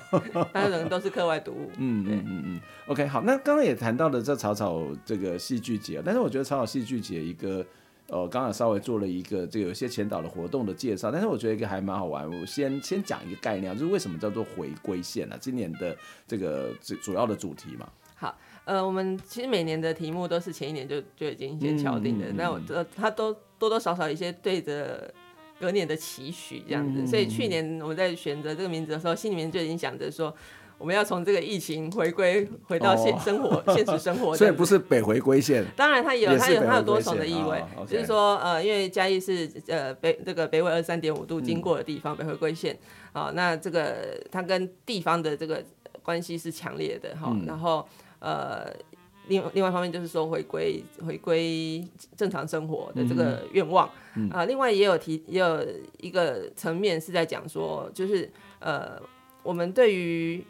[0.52, 1.68] 它可能都是课外读物。
[1.78, 2.60] 嗯嗯嗯嗯。
[2.86, 7.66] OK，好，那刚刚也谈到了这草草这个戏剧节，但是我觉得草草戏剧节一个。
[8.10, 12.28] 呃，刚刚稍微做了一个这个有些前导的活动的介绍，但是我觉得一个还蛮好玩。
[12.28, 15.38] 我先先讲一个概念，就是为什么叫做回归线呢、啊？
[15.40, 15.96] 今年的
[16.26, 17.88] 这个主主要的主题嘛。
[18.16, 25.14] 好，呃，我们其实每年的题目都是前一年就就已经先敲定的，嗯、那我呃，它都多多少少一些对着
[25.60, 30.34] 隔年的期许这样子，嗯、所以去年我们在选择这个名字的时候，心里面就已经想着说。
[30.80, 35.62] 我们要从这个疫情回归，回到现生活、哦、 现实生活，所以不是北回归线。
[35.76, 42.74] 当然，它有它有它有多重的意味，哦、就是说，呃，因为嘉义是呃北这个北纬二十三点五度经过的地方，嗯、北回归线
[43.12, 45.62] 啊、呃，那这个它跟地方的这个
[46.02, 47.44] 关系是强烈的哈、嗯。
[47.46, 47.86] 然后
[48.18, 48.72] 呃，
[49.28, 53.86] 另另外一方面就是说回归回归正常生活的这个愿望。
[53.86, 54.30] 啊、嗯。
[54.32, 54.46] 呃。
[54.46, 55.62] 另外也有提也有
[55.98, 58.98] 一个层面是在讲说，就是呃，
[59.42, 60.42] 我们对于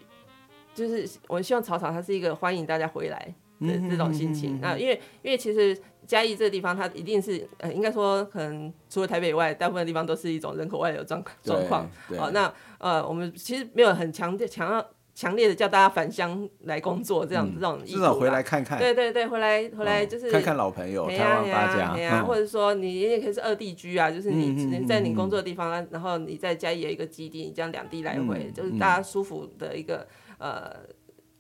[0.75, 11.91] 就是我希望草草它是一个欢迎大家回来的这种心情那，因为因为其实嘉义这个地方它一定是呃应该说可能除了台北以外，大部分地方都是一种人口外流状状况。
[12.17, 17.97] 好，那呃我们其实没有很强烈强要强烈的叫大家返乡来工作这样、嗯、这种意思。
[17.97, 18.79] 至少回来看看。
[18.79, 30.07] 对对对，回来回来就是、哦、看看老朋友，台湾发家，嗯、或者说你也可以是二地居啊，就是你你在你工作的地方，然后你在嘉义有一个基地，你这样两地来回、嗯，就是大家舒服的一个。
[30.41, 30.75] 呃，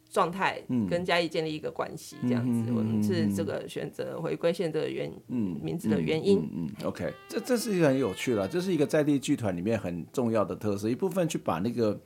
[0.08, 6.38] 状态跟嘉义建立一个关系，这样子、嗯，我们是这个选择回归线的原嗯名字的原因。
[6.38, 11.98] 嗯，嗯，嗯，OK，这这是一个很有趣了，这是一个在地剧团里面很重要的特色，一部分去把那个。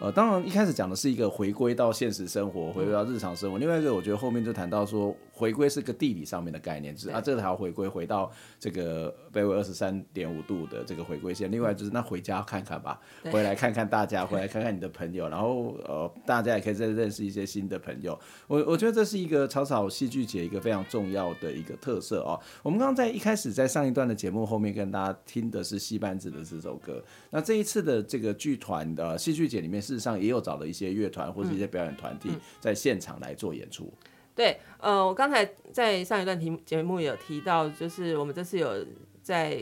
[0.00, 3.56] 呃，当然一开始讲的是一个回归到现实生活，回归到日常生活。
[3.56, 11.50] 另外一个，我觉得后面就谈到说，回归是个地理上面的概念，就是啊，这条回归回到这个北纬二十三点五度的这个回归线。
[11.50, 12.98] 另外就是那回家看看吧，
[13.30, 18.18] 回来看看大家，回来看看你的朋友，然后呃，大家也可以再认识一些新的朋友。
[18.46, 22.40] 我我觉得这是一个草草戏剧节一个非常重要的一个特色哦。
[22.62, 29.82] 我们刚刚在一开始在上一段的节目后面跟大家听的是戏班子的这首歌，那这一次的这个剧团的戏剧节里面。
[29.82, 33.84] 事实上也有找了一些乐团或者一些表演团体在现场来做演出。
[33.84, 38.84] 嗯嗯、对，呃，我刚才在上一段题节目有提到，就是我们这次有
[39.22, 39.58] 在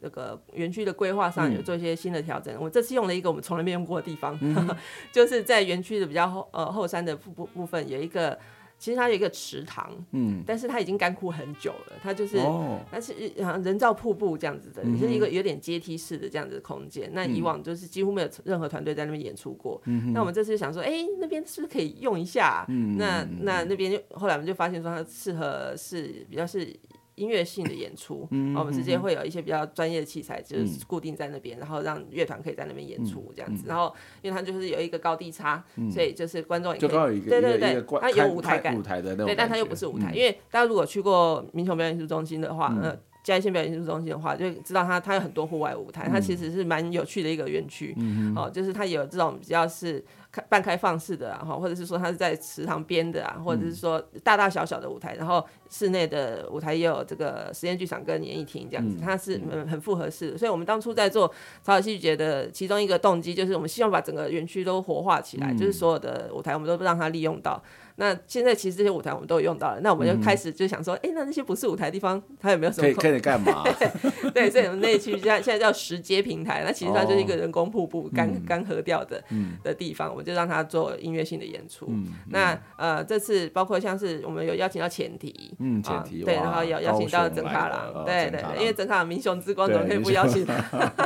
[0.00, 2.54] 那个园区的规划上有做一些新的调整。
[2.54, 4.76] 嗯、我这次用了一个我们从来没用过的地方，嗯、
[5.12, 8.38] 就是在园区的比较后呃后山的部部部分有一个。
[8.78, 11.92] 其实它有一个池塘，嗯，但是它已经干枯很久了。
[12.02, 13.14] 它就是，哦、它是
[13.62, 17.10] 人造瀑布这样子的，是一个有点阶梯式的这样子的空间。
[17.12, 19.80] 那以往就是几乎没有任何团队在那边演出过。
[19.86, 22.64] 嗯、那我们这次就想说，哎、欸，那边是不是可以用一下？
[22.68, 26.74] 嗯、那那那边就后来我们就发现说，它适合是比较是。
[27.16, 33.64] 音乐性的演出，嗯、我们直接会有一些比较专业的器材，就是固定在那边、嗯，然后让乐团可以在那边演出这样子。
[33.66, 40.10] 嗯、然后，因为它就是有一个高低差，嗯、所以就是观众也可以，有对对对，它有舞台感，舞台的对，但它又不是舞台。
[40.12, 42.82] 嗯、因为大家如果去过民雄表演艺术中心的话，嗯。
[42.82, 60.38] 呃嘉义县表演艺术中心的话，就知道它它有很多户外舞台，嗯、它其实是蛮有趣的一个园区、嗯，哦，就是它有这种比较是开半开放式的，然后或者是说它是在池塘边的啊，或者是说大大小小的舞台，然后室内的舞台也有这个实验剧场跟演艺厅这样子，它是嗯很复合式的。
[60.38, 61.26] 所以我们当初在做
[61.62, 67.62] 草草戏剧节的其中一个动机，就是我们希望把整个园区都活化起来、嗯，就是所有的舞台我们都让它利用到。
[67.96, 73.62] 那现在其实这些舞台我们都有用到了，那我们就开始就想说，哎、嗯欸，那那些不是舞台的地方，它有没有什么可以可以干嘛？
[74.34, 81.86] 对，所以我们那区现在现在叫石阶平台，那其实它就是一个人工瀑布干干涸掉的、嗯、的地方，我们们就让他做音乐性的演出。
[81.90, 90.54] 嗯那呃，这次包括像是我们有邀请到前提，嗯，前提、啊、对，然后有邀请到曾卡郎，对对对，因为曾卡郎民雄之光怎么可以不邀请他？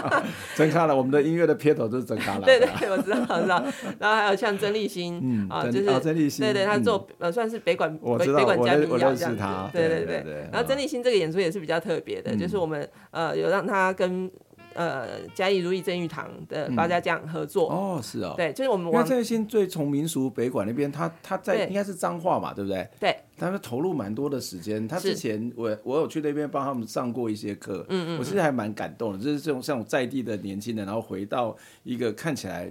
[0.55, 2.43] 曾卡郎，我们的音乐的片头就是曾卡郎。
[2.43, 3.63] 对对，我知道，我知道。
[3.99, 10.49] 然后还有像曾立新，嗯啊，就是曾立新，对对，他做呃算是北管北北管加民谣这样子，对对对。
[10.53, 14.31] 然后曾立新这个演出也是比较特别的，就是我们呃有让他跟。
[14.75, 22.89] 呃，嘉义如意正玉堂的八家将合作、嗯、哦，是哦，对，就是我们因为郑新最从民俗北管那边，他他在应该是彰化嘛，对不对？
[23.01, 24.87] 对，他们投入蛮多的时间。
[24.87, 32.71] 他之前我我有去那边帮他们上过一些课，嗯，嗯嗯，我其实还蛮感动的，就是这种像在地的年轻人，然后回到一个看起来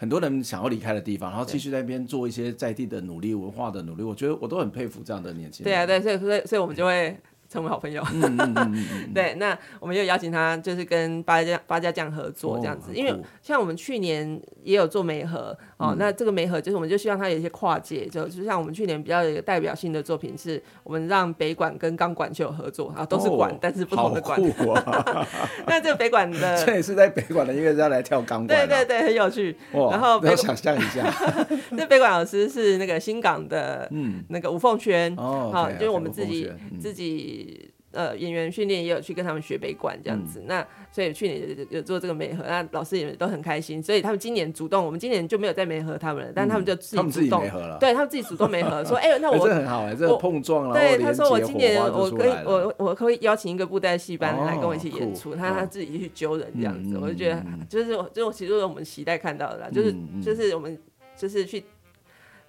[0.00, 5.70] 很多人想要离开的地方，然后继续在那边做一些在地的努力、文化的努力，我觉得我都很佩服这样的年轻人。
[5.70, 7.14] 对啊，对，所以所以所以我们就会。
[7.50, 24.40] 成为好朋友，嗯嗯嗯嗯嗯 对，那我们又邀请他，就是跟八家八家将合作这样子，哦、因为像我们去年也有做媒合哦，嗯、那这个媒合就是我们就希望他有一些跨界，就就像我们去年比较有一个代表性的作品，是我们让北管跟钢管就有合作啊，都是管，哦、但是不同的管。
[24.40, 25.26] 啊、
[25.66, 29.56] 那这个北管的， 这也是在北管的音乐家来跳钢管，对对对，很有趣。
[29.72, 31.04] 哇然后要想象一下，
[31.70, 37.39] 那北管老师是那个新港的，嗯，那个吴凤轩哦，好，就是我们自己、嗯、自己。
[37.92, 47.42] 呃，演员训练也有去跟他们学北管这样子，嗯、那所以去年有，有做这个媒合，那老师也都很开心，所以他们今年主动，我们今年就没有再媒合他们了，但他们就自己主动，
[47.80, 60.78] 对他们自己主动媒合，说， 哎、欸，那我、欸、这很好哎、欸，这个碰撞了，对，他说我今年我可以，我我可以邀请一个布袋戏班来跟我一起演出，他、哦、他自己去揪人这样子，嗯、我就觉得就是就其实是我们期待看到的啦，就是、嗯、就是我们
[61.16, 61.64] 就是去。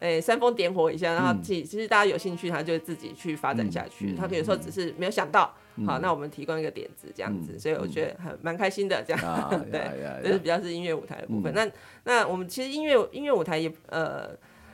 [0.02, 4.16] 哎，煽风点火一下，然后自己其实大家有兴趣，他就自己去发展下去。
[4.16, 5.54] 他可以有时候只是没有想到，
[5.86, 9.22] 好，那我们提供一个点子这样子，所以我觉得很蛮开心的这样。
[9.72, 11.54] 对，就是比较是音乐舞台的部分。
[11.54, 11.70] 那
[12.04, 14.32] 那我们其实音乐音乐舞台也呃，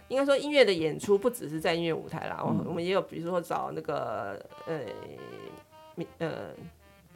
[0.07, 4.79] 应该说音乐的演出不只是在音乐舞台啦，我们也有比如说找那个呃
[5.95, 6.51] 民呃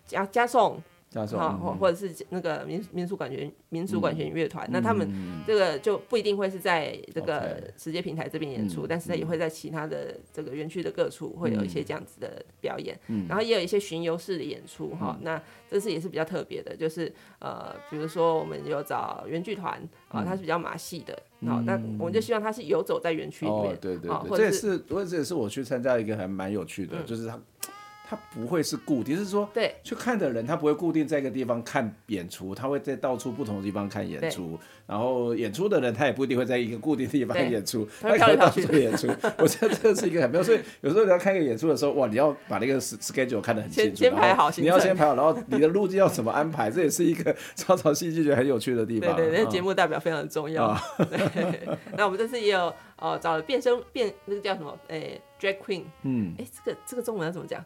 [0.06, 0.78] 加加颂。
[1.14, 5.12] 好，或或者是那个民民俗管弦民俗管弦乐团，那他们
[5.46, 12.98] 这个就不一定会是在这个世界平台这边演出，但是他也会在其他的这个园区的各处会有一些这样子的表演，
[13.28, 15.20] 然后也有一些巡游式的演出哈。
[15.22, 21.14] 那这次也是比较特别的，就是呃，比如说我们有找原剧团啊，它是比较马戏的，
[21.46, 27.38] 好，那我们就希望它是游走在园区里面，对对对，这也是，这也是我去参加一个还蛮有趣的，就是他。
[28.12, 34.60] 他不会是固定，就是说，对，去看的人他不会固定在一个地方看演出，他会在到处不同的地方看演出。
[34.86, 39.08] 然后演出的人他也不一定会在一个固定的地方演出，他可以到处演出。
[39.40, 49.16] 我觉得这是一个很妙，所以有时候你要看一个演出的时候，哇，你要把那个 schedule 看得很清楚，先排好，你要先排好，然后你的路径要怎么安排，这也是一个 草草戏剧觉得很有趣的地方。
[49.16, 50.78] 对对，那节目代表非常重要。
[51.96, 54.78] 那我们这次也有哦，找了变声变那个叫什么？
[54.90, 55.84] 哎，drag queen。
[56.04, 57.64] 嗯，哎，这个这个中文要怎么讲？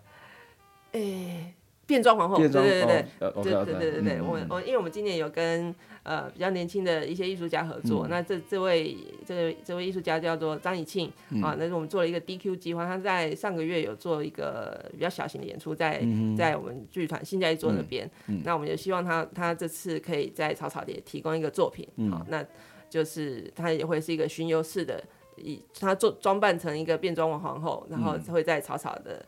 [0.95, 1.53] 诶、欸，
[1.85, 5.73] 变装皇后，对对对对，对对对对对，我我因为我们今年有跟
[6.03, 16.01] 呃比较年轻的一些艺术家合作，嗯、那这这位这位这位艺术家叫做张以庆、嗯、啊，那是我们做了一个 DQ 计划，他在上个月有做一个比较小型的演出在，
[16.37, 18.09] 在、我们剧团新家一座那边，
[18.43, 22.45] 那我们就希望他他这次可以在草草地提供一个作品，好、嗯，那
[22.89, 25.03] 就是他也会是一个巡游式的，
[25.35, 29.23] 以他做装扮成一个变装王皇后，然后会在草草的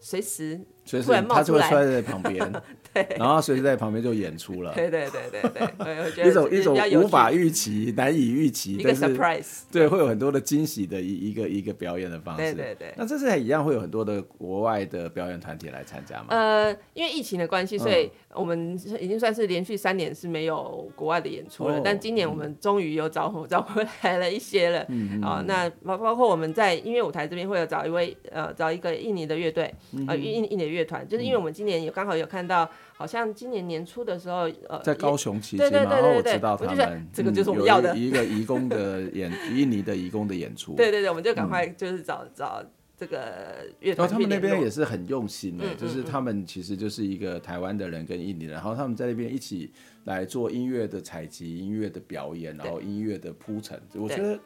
[0.00, 0.60] 随时。
[0.84, 2.52] 随时他就会摔在旁边，
[2.92, 12.94] 对，然后随时在旁边就演出了，对对对对对， 一种一种无法预期、难以预期，一个 surprise，对，会有很多的惊喜的一一个一个表演的方式，对对对。
[12.96, 16.26] 那这次还一样会有很多的国外的表演团体来参加吗？
[16.30, 21.80] 呃，因为疫情的关系，所以我们已经算是连续三年是没有国外的演出了。
[21.84, 24.80] 但今年我们终于有找 找回来了一些了，
[25.22, 29.72] 啊，那包包括我们在音乐舞台这边会有找一位呃找一个印尼的乐队，
[30.08, 30.71] 呃印印尼。
[30.72, 40.74] 乐团就是因为我们今年有刚好有看到，好像今年年初的时候，呃，在高雄期间嘛，然后我知道他们这个就是我们要的一个移工的演印尼的移工的演出。
[40.74, 42.64] 对对对，我们就赶快就是找找
[42.96, 44.08] 这个乐团。
[44.08, 49.70] 他们那边也是很用心的，就是他们其实就是一个台湾的人跟印尼人，然后他们在那边一起
[50.04, 53.80] 来做音乐的采集、音乐的表演，然后音乐的铺陈。
[53.94, 54.38] 我觉得。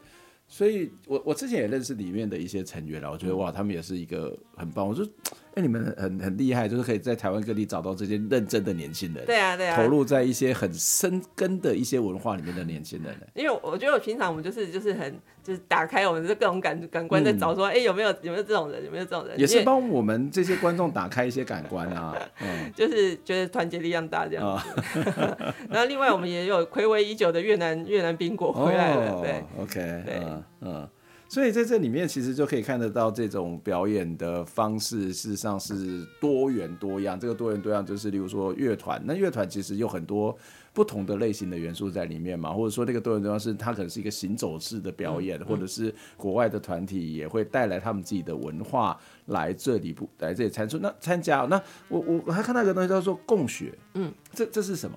[0.49, 4.89] 所以我，我我之前也认识里面的一些成员了，我觉得哇，他们也是一个很棒。
[4.89, 5.07] 我说，
[5.55, 9.25] 哎，你们很很厉害，就是可以在台湾各地找到这些认真的年轻人。
[9.25, 13.17] 对啊，对啊，投入在一些很深根的一些文化里面的年轻人。
[13.35, 22.15] 因为我觉得我平常我们就是就是很就是打开我们的各种感感官在找说，哎、嗯，有没有有没有这种人，有没有这种人，也是帮我们这些观众打开一些感官啊。
[22.43, 24.69] 嗯， 就是觉得团结力量大这样子。
[24.99, 29.13] 哦、 然后另外我们也有暌违已久的越南越南宾果回来了。
[29.13, 30.45] 哦、对，OK，对，嗯。
[30.61, 30.89] 嗯
[31.29, 37.19] 所以在这里面，其实就可以看得到这种表演的方式，事实上是多元多样。
[37.19, 40.37] 这个多元多样，就是例如说乐团，那乐团其实有很多
[40.73, 51.41] 不同的类型的元素在里面嘛，或者说那个多元多样是它可能是一个行走式的表演，或者是国外的团体也会带来他们自己的文化来这里不来这里参出那参加。
[51.51, 54.97] 那我我还看到一个东西叫做共学，嗯，这这是什么？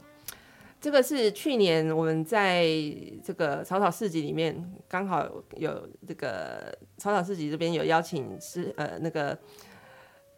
[0.81, 2.65] 这个是去年我们在
[3.23, 4.55] 这个草草市集里面，
[4.87, 5.27] 刚好
[5.57, 9.37] 有这个草草市集这边有邀请是呃那个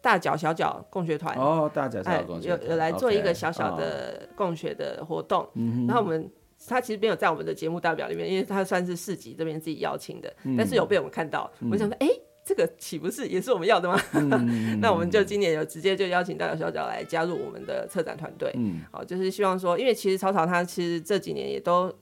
[0.00, 6.28] 大脚小脚共学团哦，大脚小脚共学、哎、有有来做一个小小的共学的活动，嗯、然后我们
[6.66, 12.06] 他其实没有在我们的节目代表里面，因为他算是市集这边自己邀请的，嗯、但是有被我们看到，嗯、我想说哎。
[12.06, 14.00] 诶这个岂不是也是我们要的吗？
[14.14, 18.52] 嗯、 那我们就今年有直接就邀请大脚小脚来加入我们的策展团队。
[18.56, 21.94] 嗯，好，就是希望说，因为其实草草他其实这几年也都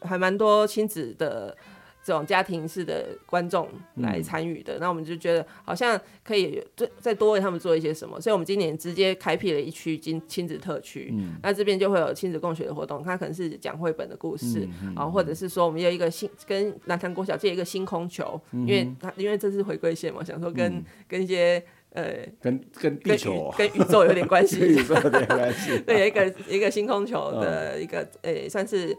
[0.00, 1.56] 还蛮多亲子的。
[2.04, 23.50] 这种家庭式的观众来参与的，嗯、那我们就觉得好像可以再再多为他们做一些什么，所以我们今年直接开辟了一区亲亲子特区，嗯、那这边就会有亲子共学的活动，它可能是讲绘本的故事啊，或者是说我们有一个新跟南潭国小借一个星空球，嗯、因为它因为这是回归线嘛，想说跟、嗯、跟一些呃跟跟地球。
[23.56, 28.94] 跟宇，宙有点关系，宇宙有点关系， 对，一个一个星空球的一个诶、欸、算是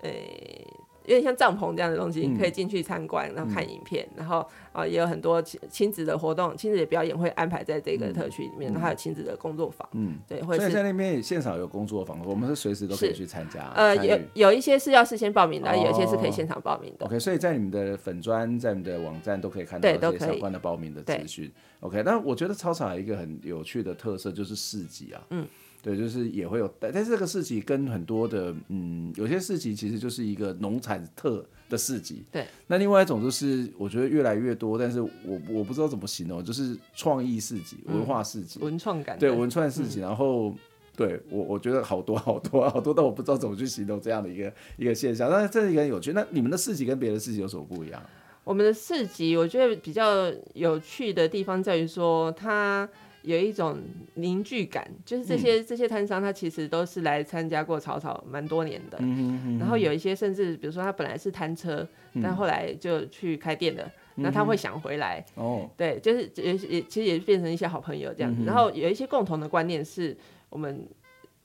[0.00, 0.66] 诶。
[1.04, 13.72] 欸有点像帐篷这样的东西，你可以进去参观，然后看影片，然后啊也有很多亲亲子的活动、亲子的表演会安排在这个特区里面，然后还有亲子的工作坊，嗯，对，所以在那边现场有工作坊，我们是随时都可以去参加。
[13.74, 17.06] 呃，有有一些是要事先报名的，有一些是可以现场报名的。
[17.06, 21.50] OK，所以在你们的粉砖、在你们的网站都可以看到这些相关的报名的资讯。
[21.80, 25.46] OK，那我觉得操场有一个很有趣的特色就是市集啊，嗯。
[25.82, 32.22] 对，就是也会有，但是这个市集跟很多的，嗯，有些市集其实就是一个农产特的市集。
[32.30, 32.46] 对。
[32.68, 35.10] 那另外一种就是，我觉得越来越多，但是我
[35.50, 39.18] 我不知道怎么形容，就是创意市集、文化市集、嗯、文创感。
[39.18, 39.98] 对，文创市集。
[39.98, 40.54] 嗯、然后，
[40.94, 45.28] 对我我觉得好多好多好多，但我不知道怎么去形容这样的一个一个现象。
[45.28, 46.12] 但是这是一个很有趣。
[46.12, 48.00] 那你们的市集跟别的市集有什么不一样？
[48.44, 52.88] 我们的市集，我觉得比较有趣的地方在于说它。
[53.22, 53.78] 有一种
[54.14, 58.98] 凝聚感，就是这些、嗯、这些摊商，他其实都是来参加过草草蛮多年的。
[59.00, 65.24] 嗯嗯，然后有一些甚至，比如说他本来是摊车，嗯、但后来就去开店了，嗯、哼那他会想回来。
[65.36, 68.34] 哦，对，就是也也其实也变成一些好朋友这样。
[68.38, 70.16] 嗯、然后有一些共同的观念是
[70.50, 70.86] 我们。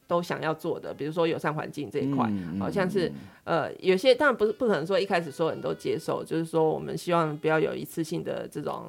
[0.08, 3.12] 都想要做的，比如说友善环境这一块，好、嗯哦、像是
[3.44, 8.86] 呃，有些当然不是不可能说一开始所有人都接受，就是说我们希望不要有一次性的这种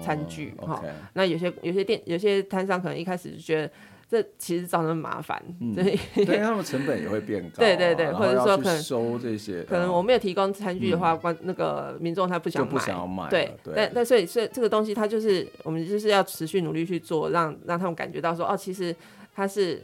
[0.00, 0.92] 餐具哈、哦 okay 哦。
[1.14, 3.70] 那有些有些店有些摊商可能一开始就觉得
[4.08, 7.58] 这其实造成麻烦，嗯、所以他们成本也会变高、啊。
[7.58, 18.94] 对对对，或者说可能收这些，可能我没有提供餐具的话，关、嗯、那个民众他不想买，不想要买对，对但但所以所以这个东西它就是我们就是要持续努力去做，让让他们感觉到说哦，其实
[19.34, 19.82] 它是。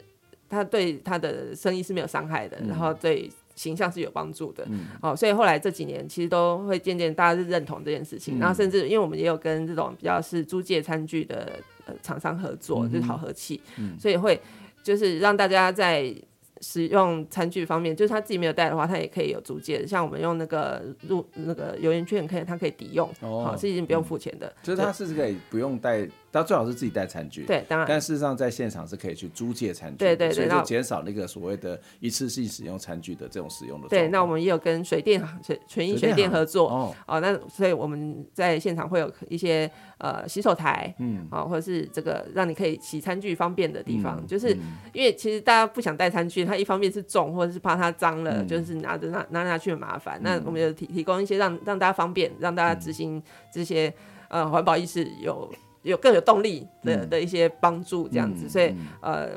[0.48, 11.52] 他对他的生意是没有伤害的，嗯、然后对形象是有帮助的，嗯、哦，所以后来这几年其实都会渐渐大家是认同这件事情，嗯、然后甚至因为我们也有跟这种比较是租借餐具的
[11.86, 14.40] 呃厂商合作，嗯、就是好和气，嗯、所以会
[14.82, 16.14] 就是让大家在。
[16.62, 19.86] 使用餐具方面，就是他自己没有带的话，他也可以有租借。
[19.86, 24.46] 像我们用那个入那个游园券，可以他可以抵用，好、哦、是已经不用付钱的。
[24.46, 27.44] 嗯、就是他是可以不用带，他最好是自己带餐具。
[27.44, 27.88] 对，当然。
[27.88, 29.96] 但事实上，在现场是可以去租借餐具。
[29.96, 30.34] 对对对。
[30.34, 33.88] 所以就减少那个所谓的一次性使用餐具的这种使用的。
[33.88, 36.94] 对，那我们也有跟水电水全益水电合作哦。
[37.06, 44.50] 哦，那所以我们在现场会有一些呃洗手台，嗯，啊、哦，或者是这个让你可以洗餐具方便的地方，嗯、就是
[44.92, 46.44] 因为其实大家不想带餐具。
[46.44, 50.18] 它一方面是重，或者是怕它脏了，嗯、就是拿着拿拿拿去很麻烦。
[50.18, 53.88] 嗯、那我们就提提供一些让让大家方便，让大家执行这些、
[54.28, 55.50] 嗯、呃环保意识有
[55.90, 58.46] 有更有动力的、嗯、的一些帮助，这样子。
[58.46, 59.30] 嗯、所以呃。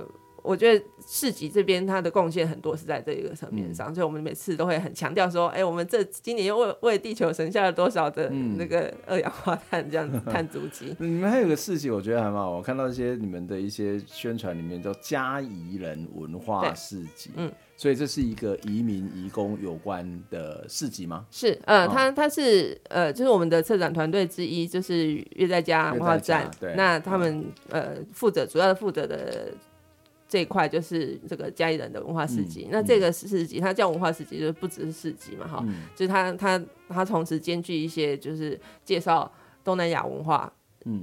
[0.49, 10.95] 我觉得市集这边它的贡献很多是在这一个层面上，嗯、所以我们每次都会很强调说，哎、欸，我们这今年又为为地球省下了多少的那个二氧化碳这样子 碳足迹。
[10.97, 17.51] 你们还有个市集，我觉得还蛮好，我看到一些你们的一些宣传里面叫嘉宜人文化市集，嗯。
[17.77, 21.25] 所以这是一个移民移工有关的市集吗？
[21.31, 26.51] 是，呃，他他是呃，就是我们的策展团队之一，就是乐在家文化站。
[26.59, 29.53] 对，那他们呃负责主要的负责的
[30.29, 32.65] 这一块就是这个嘉义人的文化市集。
[32.67, 39.29] 嗯、那这个市集它叫文化市集，就是不只是市集嘛，哈、嗯，就是它它它同时兼具一些就是介绍
[39.63, 40.49] 东南亚文化。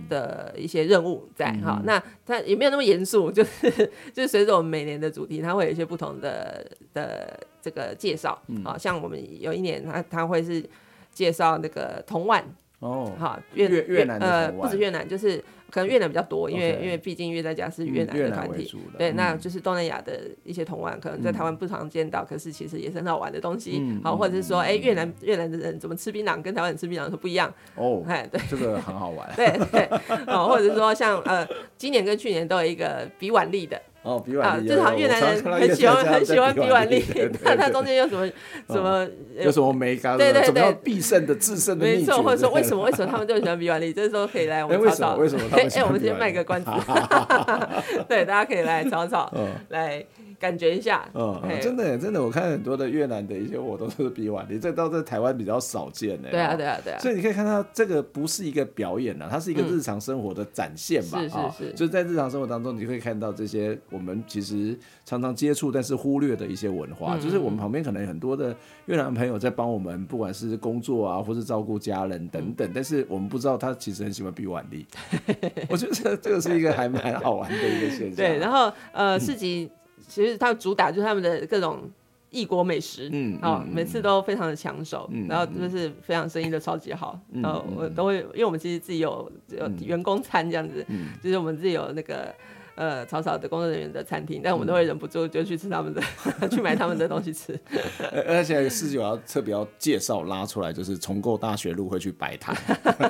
[0.09, 3.71] 的一些任务在哈、嗯，那它也没有那么严肃，就是
[4.13, 8.31] 就是随着我们每年的主题，它会有一些不同的的这个介绍，
[8.65, 10.65] 啊、嗯、像我们有一年它它会是
[11.13, 12.43] 介绍那个童玩
[12.81, 15.43] 哦，好越越越南呃不止越南就是。
[15.69, 23.79] 可能越南比较多，因为.因为毕竟越在家是越南的团体，嗯、对，那就是东南亚的一些同玩，可能在台湾不常见到，嗯、可是其实也是很好玩的东西。
[23.81, 27.53] 嗯、好，或者是说，哎、欸，越南越南的人怎么吃槟榔，跟台湾人吃槟榔是不一样。
[27.75, 29.29] 哦，哎，对，这个很好玩。
[29.35, 29.89] 对对，
[30.29, 31.47] 哦，或者是说像呃，
[31.77, 33.83] 今年跟去年都有一个比腕力的。
[34.07, 37.05] 哦，比碗力，正常越南人很喜欢很喜欢比碗力，
[37.43, 38.25] 那它中间有什么
[38.69, 39.05] 什么
[39.41, 40.17] 有什么美感？
[40.17, 43.93] 对对对，必胜的制胜的没错，或者说为什么为什么他们就喜欢比碗力？
[43.93, 45.43] 这时候可以来我们吵吵，为什么？
[45.53, 46.71] 哎，我们先卖个关子
[48.09, 49.33] 对，大家可以来吵吵
[49.71, 50.05] 来。
[50.39, 56.29] 感觉一下，嗯，真的真的，我看很多的越南的一些活动都是比碗力，这到在台湾比较少见呢。
[56.31, 56.99] 对啊，对啊，对啊。
[56.99, 61.19] 所以你可以看到，这个不是一个表演啊，它是一个日常生活的展现吧？
[61.21, 61.73] 是是是。
[61.75, 67.17] 就在日常生活当中，你会看到这些我们其实常常接触但是忽略的一些文化。
[67.19, 68.55] 就是我们旁边可能有很多的
[68.87, 74.87] 越南朋友在帮我们，不管是工作啊，或是照顾家人等等，但是我们不知道他其实很喜欢比碗力。
[75.71, 78.17] 我觉得这个是一个还蛮好玩的一个现象。
[78.17, 79.71] 对，然后呃，市集。
[80.07, 81.83] 其实他主打就是他们的各种
[82.31, 92.35] 异国美食，嗯，哦，每次都非常的抢手，嗯，然后就是非常生意都超级好，嗯，然后我都会，因为我们其实自己有有员工餐这样子，嗯，就是我们自己有那个。
[92.77, 96.03] 呃，草草的工作人员的餐厅，但我们都会忍不住就去吃他们的，
[96.41, 97.59] 嗯、 去买他们的东西吃。
[98.29, 102.55] 而且四九要特别要介绍拉出来，就是重构大学路会去摆摊。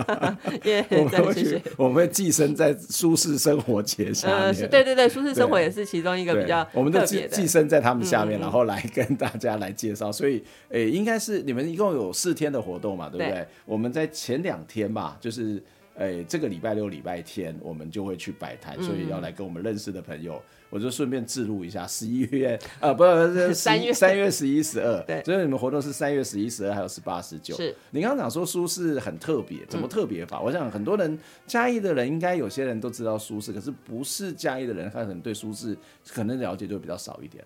[0.63, 4.37] 耶，我们会去，我们会寄生在舒适生活节下面。
[4.39, 10.13] 呃，对对对，舒适生活也是其中一个比较我们的寄寄生在他们下面，然后来跟大家来介绍。
[10.13, 10.37] 所以，
[10.69, 13.31] 诶、欸，应该是你们一共有四天的活动嘛，对不对？
[13.31, 15.61] 对，我们在前两天吧，就是。
[15.99, 27.57] 哎、欸，这个礼拜六、礼拜天我们就会去摆摊，所以要来跟我们认识的朋友，嗯、我就顺便记录一下，十一月啊，不 是三月三月十一、十二，对，所以你们活动是三月十一、十二，还有十八、十九。
[27.57, 30.39] 是你刚刚讲说舒适很特别，怎么特别法？
[30.41, 35.75] 嗯、我想很多人嘉义的人应该有些人都知道舒适，可是不是嘉义的人，他可能对舒适
[36.13, 37.43] 可能了解就比较少一点。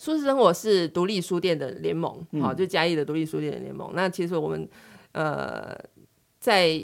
[0.00, 3.92] 舒适生活是独立书店的联盟，好、嗯，就嘉义的独立书店的联盟。
[3.94, 4.68] 那其实我们
[5.12, 5.72] 呃
[6.40, 6.82] 在。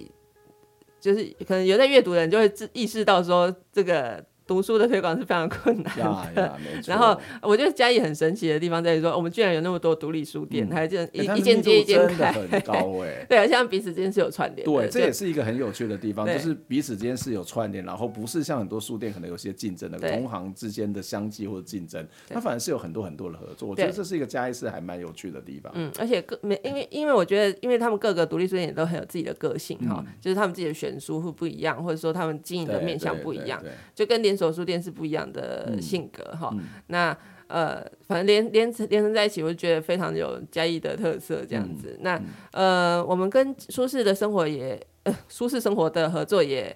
[1.01, 4.25] 就是可能有在阅读的人就会自意识到说这个。
[4.51, 5.97] 读书的推广是非常困难
[6.35, 25.73] 的， 然后我觉得嘉义很神奇的地方在于说，我们居然有那么多独立书店，还这样一一间接一间开，很高哎， 对，而且彼此之间是有串联，对，这也是一个很有趣的地方，就是彼此之间是有串联，然后不是像很多书店可能有些竞争的同行之间的相继或者竞争，它反而是有很多很多的合作，我觉得这是一个嘉义市还蛮有趣的地方。
[25.77, 33.63] 嗯，而且各每因为因为我觉得，因为他们各个独立书店也都很有自己的个性哈，就是他们自己的选书会不一样，或者说他们经营的面向不一样，
[33.95, 36.51] 就跟连锁书店是不一样的性格哈，
[36.87, 37.15] 那
[37.47, 41.99] 呃，反正连连连成在一起，我就觉得非常有嘉义的特色这样子。
[41.99, 42.23] 嗯、那
[42.53, 46.75] 呃，我们跟舒适的生活也，呃，舒适生活的合作也。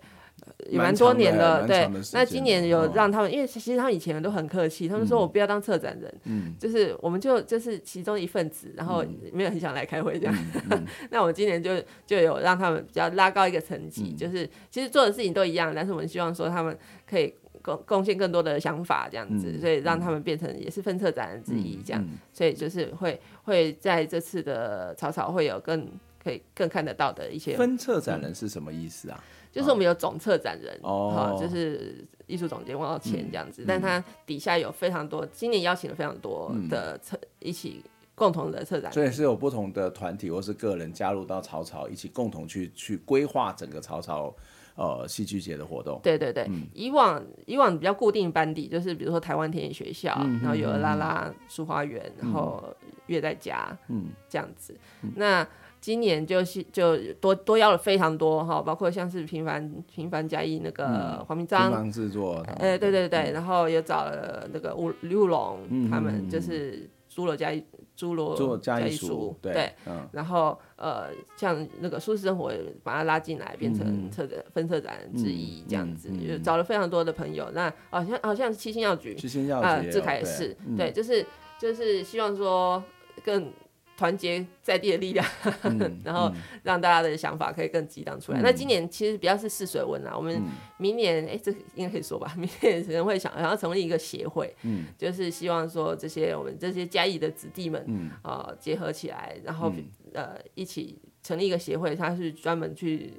[0.69, 1.89] 也蛮多年了，对。
[2.13, 9.03] 那今年有让他们，因为其实他们以前都很客气，他们说我不要当策展人，嗯，就是我们就就是其中一份子，然后
[9.33, 10.35] 没有很想来开会这样。
[11.11, 11.71] 那我们今年就
[12.05, 16.77] 就有让他们比较拉高一个层级，就是其实做的事情都一样，但是我们希望说他们
[17.09, 17.33] 可以
[17.65, 25.89] 贡贡献更多的想法这样子，所以让他们变成也是分策展人之一这样，所以就是会会在这次的草草会有更
[26.23, 29.25] 可以更看得到的一些分策展人是什么意思啊？
[29.51, 37.83] 就是我们有总策展人，哦，就是艺术总监王道谦这样子，但他底下有非常多，今年邀请了非常多的策一起
[38.15, 44.35] 共同的策展，所以是有不同的团体或是个人加入到草草一起共同去去规划整个草草
[44.75, 46.01] 呃戏剧节的活动。
[46.03, 52.63] 对对对，以往以往比较固定班底就是比如说台湾田野学校，然后有了拉拉书花园，然后
[53.07, 54.77] 乐在家，嗯，这样子，
[55.17, 55.47] 那。
[55.85, 67.63] 今年就是就多多邀了非常多哈，包括像是平凡平凡嘉义那个黄明章，平凡制作，哎对对对，嗯、然后又找了那个吴刘武龙，嗯、他们就是诸罗嘉义。
[67.97, 76.11] 诸罗嘉义书，对，对嗯、然后呃，像那个舒适生活，把它拉进来，变成策展分策展之一，这样子，
[76.43, 77.51] 找了非常多的朋友。
[77.53, 81.25] 那好像好像是七星药局，七星药局啊，智凯也是，对，就是
[81.59, 82.83] 就是希望说
[83.25, 83.53] 更。
[83.97, 85.25] 团结在地的力量，
[85.63, 86.33] 嗯、 然后
[86.63, 88.41] 让大家的想法可以更激荡出来。
[88.41, 90.13] 嗯、那今年其实比较是试水温啦。
[90.17, 90.43] 我们
[90.79, 92.33] 明年，哎、嗯，这应该可以说吧？
[92.39, 103.13] 明年可能会想想要成立一个协会，嗯、就是希望说这些我们这些嘉义的子弟们，啊、嗯呃，结合起来，然后、嗯、呃一起成立一个协会，它是专门去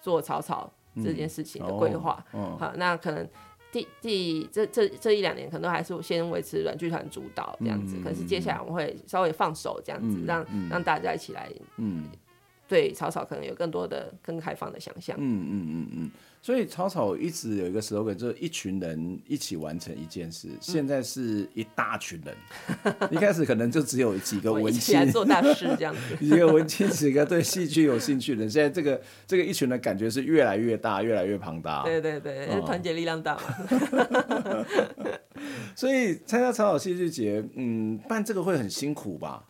[0.00, 0.72] 做草草
[1.04, 2.24] 这件事情的规划。
[2.32, 3.28] 嗯哦、好，那可能。
[3.76, 12.08] 第第这这这一两年可能都还是先维持软剧团主导这样子，嗯、可是接下来我们会稍微放手这样子，嗯、让、嗯、让大家一起来，嗯，
[12.66, 15.16] 对草草可能有更多的更开放的想象。
[15.18, 16.10] 嗯嗯嗯嗯。
[16.46, 20.48] 所以草草一直有一个 slogan，就是一群人一起完成一件事。
[20.60, 22.36] 现在是一大群人，
[23.10, 28.48] 一开始可能就只有几个文青做大事这样子， 几个文青，几个对戏剧有兴趣的人。
[28.48, 31.82] 现在这个这个一群人感觉是越来越大，越来越庞大。
[31.82, 34.64] 对对对，团结力量大嘛。
[35.74, 39.42] 所以参加草草戏剧节，嗯，办这个会很辛苦吧？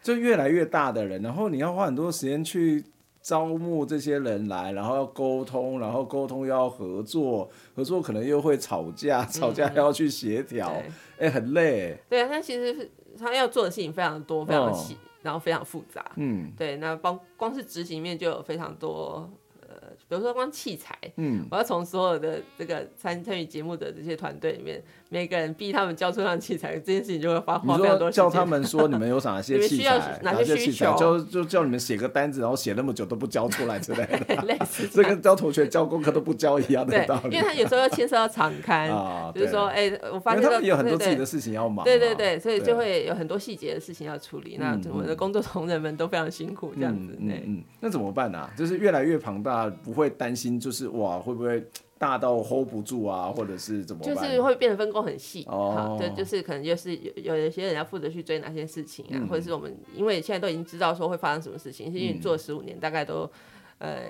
[0.00, 2.84] 就越来越大的人，然后你要花很多时间去。
[3.30, 11.96] 招募这些人来，然后要沟通，然后沟通又要合作，合作可能又会吵架，吵架还要去协调，哎、嗯欸，很累。
[12.08, 16.04] 对啊，他其实他要做的事情非常多，非常细，哦、然后非常复杂。
[16.16, 19.30] 嗯，对，那光光是执行面就有非常多。
[19.62, 19.76] 呃
[20.08, 24.82] 比如说光器材，嗯，我要从所有的这个参参与节目的这些团队里面，
[25.12, 28.24] 每个人逼他们交出上器材，这件事情就会花花非常多时间。
[28.24, 37.36] 叫他们说你们有哪些 器材，哪些器材，就就叫你们写个单子，然后写那么久都不交出来之类的， 类似这跟教同学交功课都不交一样的道理。
[37.36, 44.56] 因为他有时候要牵涉到场勘，就是说，哎，我发现他们有很多自己的事情要忙，对对对，所以就会有很多细节的事情要处理。
[44.58, 48.50] 那我们的工作同仁们都非常辛苦，这样子，嗯嗯，那怎么办呢？
[48.56, 50.80] 就是越来越庞大，不会担心就是。
[50.80, 51.62] 是哇，会不会
[52.00, 53.30] 大到 hold 不住啊？
[53.30, 54.14] 或者是怎么办？
[54.14, 55.98] 就是会变得分工很细哦。
[56.00, 63.30] 对，就是可能就是有有一些人要负责去追哪些事情啊，嗯、或者是我们因为现在都已经知道说会发生什么事情，因为做了十五年，大概都
[63.76, 64.00] 呃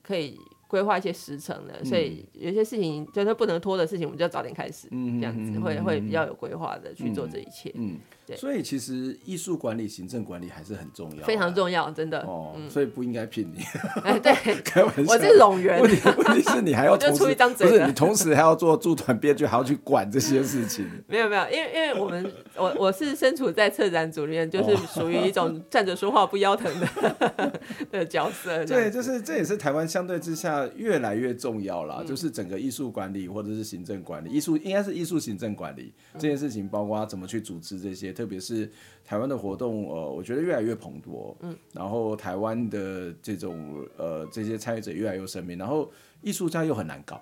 [0.00, 0.38] 可以
[0.70, 7.72] 规划一些时程了，嗯、所以有些事情就是不能拖的事情，我们就要早点开始，嗯、这样子会会比较有规划的去做这一切。
[7.74, 7.98] 嗯。
[8.26, 12.20] 对所以其实艺术管理、行政管理还是很重要，非常重要，真的。
[12.20, 13.60] 哦，所以不应该聘你。
[14.04, 15.80] 哎，对， 开玩笑，我是冗员。
[15.82, 20.86] 问题问题是你还要 同时，不是你同时还要做驻团编剧，还要去管这些事情。
[21.08, 27.60] 没有没有，因为因为我们我我是身处在策展组里面，就是 属于一种站着说话不腰疼的
[27.90, 28.64] 的角色。
[28.64, 38.70] 对，就是这也是台湾相对之下越来越重要了，就是整个艺术管理或者是行政管理，艺术应该是艺术行政管理这件事情，包括怎么去组织这些，特别是。
[39.02, 45.90] 台湾的活动，呃，我觉得越来越蓬勃，嗯，然后台湾的这种呃这些参与者越来越生命，然后
[46.22, 47.20] 艺术家又很难搞，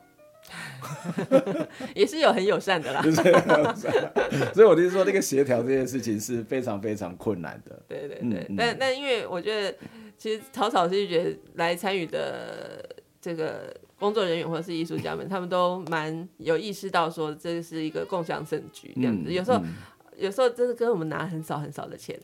[1.97, 3.01] 也是有很友善的啦，
[4.53, 9.75] 所以我就是说那个协调这件事情是非常非常困难的，对对对，但但因为我觉得
[10.19, 12.85] 其实草草是觉得来参与的
[13.21, 19.59] 这个工作人员或者是艺术家们，他们都蛮有意识到说这是一个共享盛举这样子，嗯、有时候。
[19.59, 19.75] 嗯
[20.19, 22.19] 有时候真的跟我们拿很少很少的钱，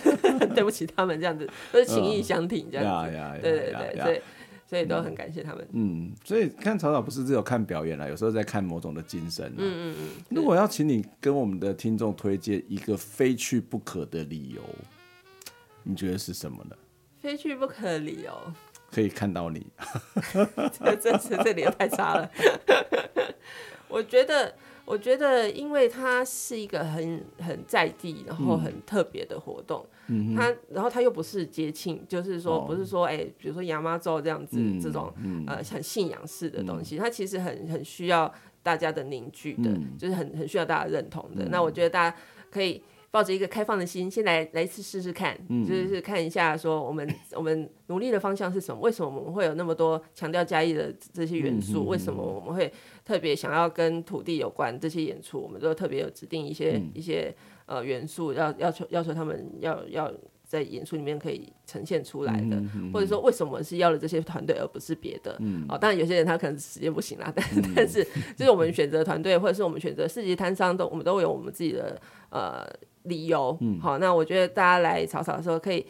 [0.54, 4.20] 对不起他们这样子，都是情谊相挺这样子， 对对对，所以
[4.68, 5.66] 所以都很感谢他们。
[5.72, 9.50] 嗯，所以看草草不是只有看表演了，有时候在看某种的精神。
[9.56, 10.08] 嗯嗯嗯。
[10.28, 14.60] 如果要请你跟我们的听众推荐一个非去不可的理由，
[15.84, 16.76] 你觉得是什么呢？
[17.18, 18.32] 非去不可的理由，
[18.90, 19.66] 可以看到你。
[20.72, 22.30] 这这这理由太差了。
[23.88, 24.54] 我觉得。
[24.88, 38.32] 我觉得，因为它是一个很很在地，然后很特别的活动，嗯、它然后它又不是节庆，就是说不是说哎、欸，比如说亚妈咒这样子、嗯、这种、嗯、呃很信仰式的东西，嗯、它其实很很需要
[38.62, 41.44] 大家的凝聚的，嗯、就是很很需要大家认同的。
[41.44, 42.16] 嗯、那我觉得大家
[42.50, 42.82] 可以。
[43.10, 48.80] 抱着一个开放的心，先来来一次试试看，嗯、就是看一下说我们 我们努力的方向是什么？
[48.82, 51.84] 为什么我们会有那么多强调嘉义的这些元素？
[51.84, 52.70] 嗯、为什么我们会
[53.04, 55.40] 特别想要跟土地有关这些演出？
[55.40, 57.34] 我们都特别有指定一些、嗯、一些
[57.64, 60.12] 呃元素，要要求要求他们要要
[60.44, 65.34] 在演出里面可以呈现出来的，或者说为什么是要了这些团队而不是别的？
[65.40, 68.04] 嗯、哦，当然有些人他可能时间不行啦， 但、嗯、但是
[68.36, 71.98] 就是我们选择团队或者是我们选择市集摊商都我们都有我们自己的
[72.28, 72.68] 呃。
[73.04, 75.86] 理由，嗯，好，那我觉得大家来草草的时候可以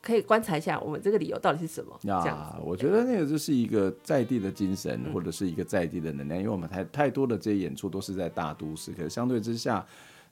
[0.00, 1.98] 可以观察一下我们这个理由到底是什么。
[2.02, 9.84] 那，我觉得那个就是一个在地的精神，或者是一个在地的能量，因为我们太太多的这些演出都是在大都市，可是相对之下。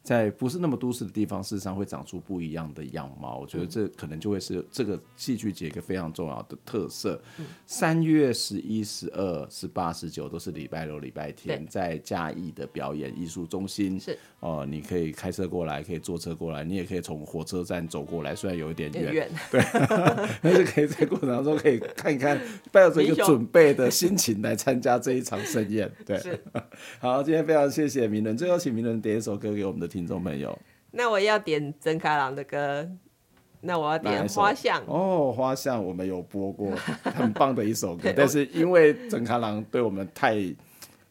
[0.03, 3.39] 在不是那么都市的地方，事实上会长出不一样的样貌。
[3.39, 7.21] 我觉得这可能就会是这个戏剧节一个非常重要的特色。
[7.67, 14.01] 三月十一、十二、十八、十九都是礼拜六、礼拜天，在嘉义的表演艺术中心。
[14.01, 19.61] 是哦，你可以开车过来，可以坐车过来，你也可以从火车站走过来，虽然有一点远，对，
[20.41, 22.41] 但是可以在过程当中可以看一看，
[22.73, 25.93] 抱着一个准备的心情来参加这一场盛宴。
[26.07, 26.19] 对，
[26.99, 30.57] 好，今天非常谢谢明伦，最后请明伦点一首歌给我们的听众朋友，
[30.93, 32.89] 那我要点曾卡郎的歌，
[33.61, 36.71] 那我要点花巷哦，花巷我们有播过，
[37.03, 40.37] 很棒的一首歌， 但是因为曾卡郎对我们太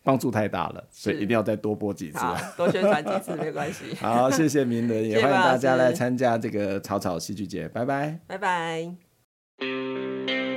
[0.02, 2.20] 帮助太大了，所以一定要再多播几次，
[2.58, 3.94] 多宣传几次没关系。
[4.02, 10.49] 好，谢谢明伦，也欢迎大家来参加这个草草戏剧节，拜拜，拜拜。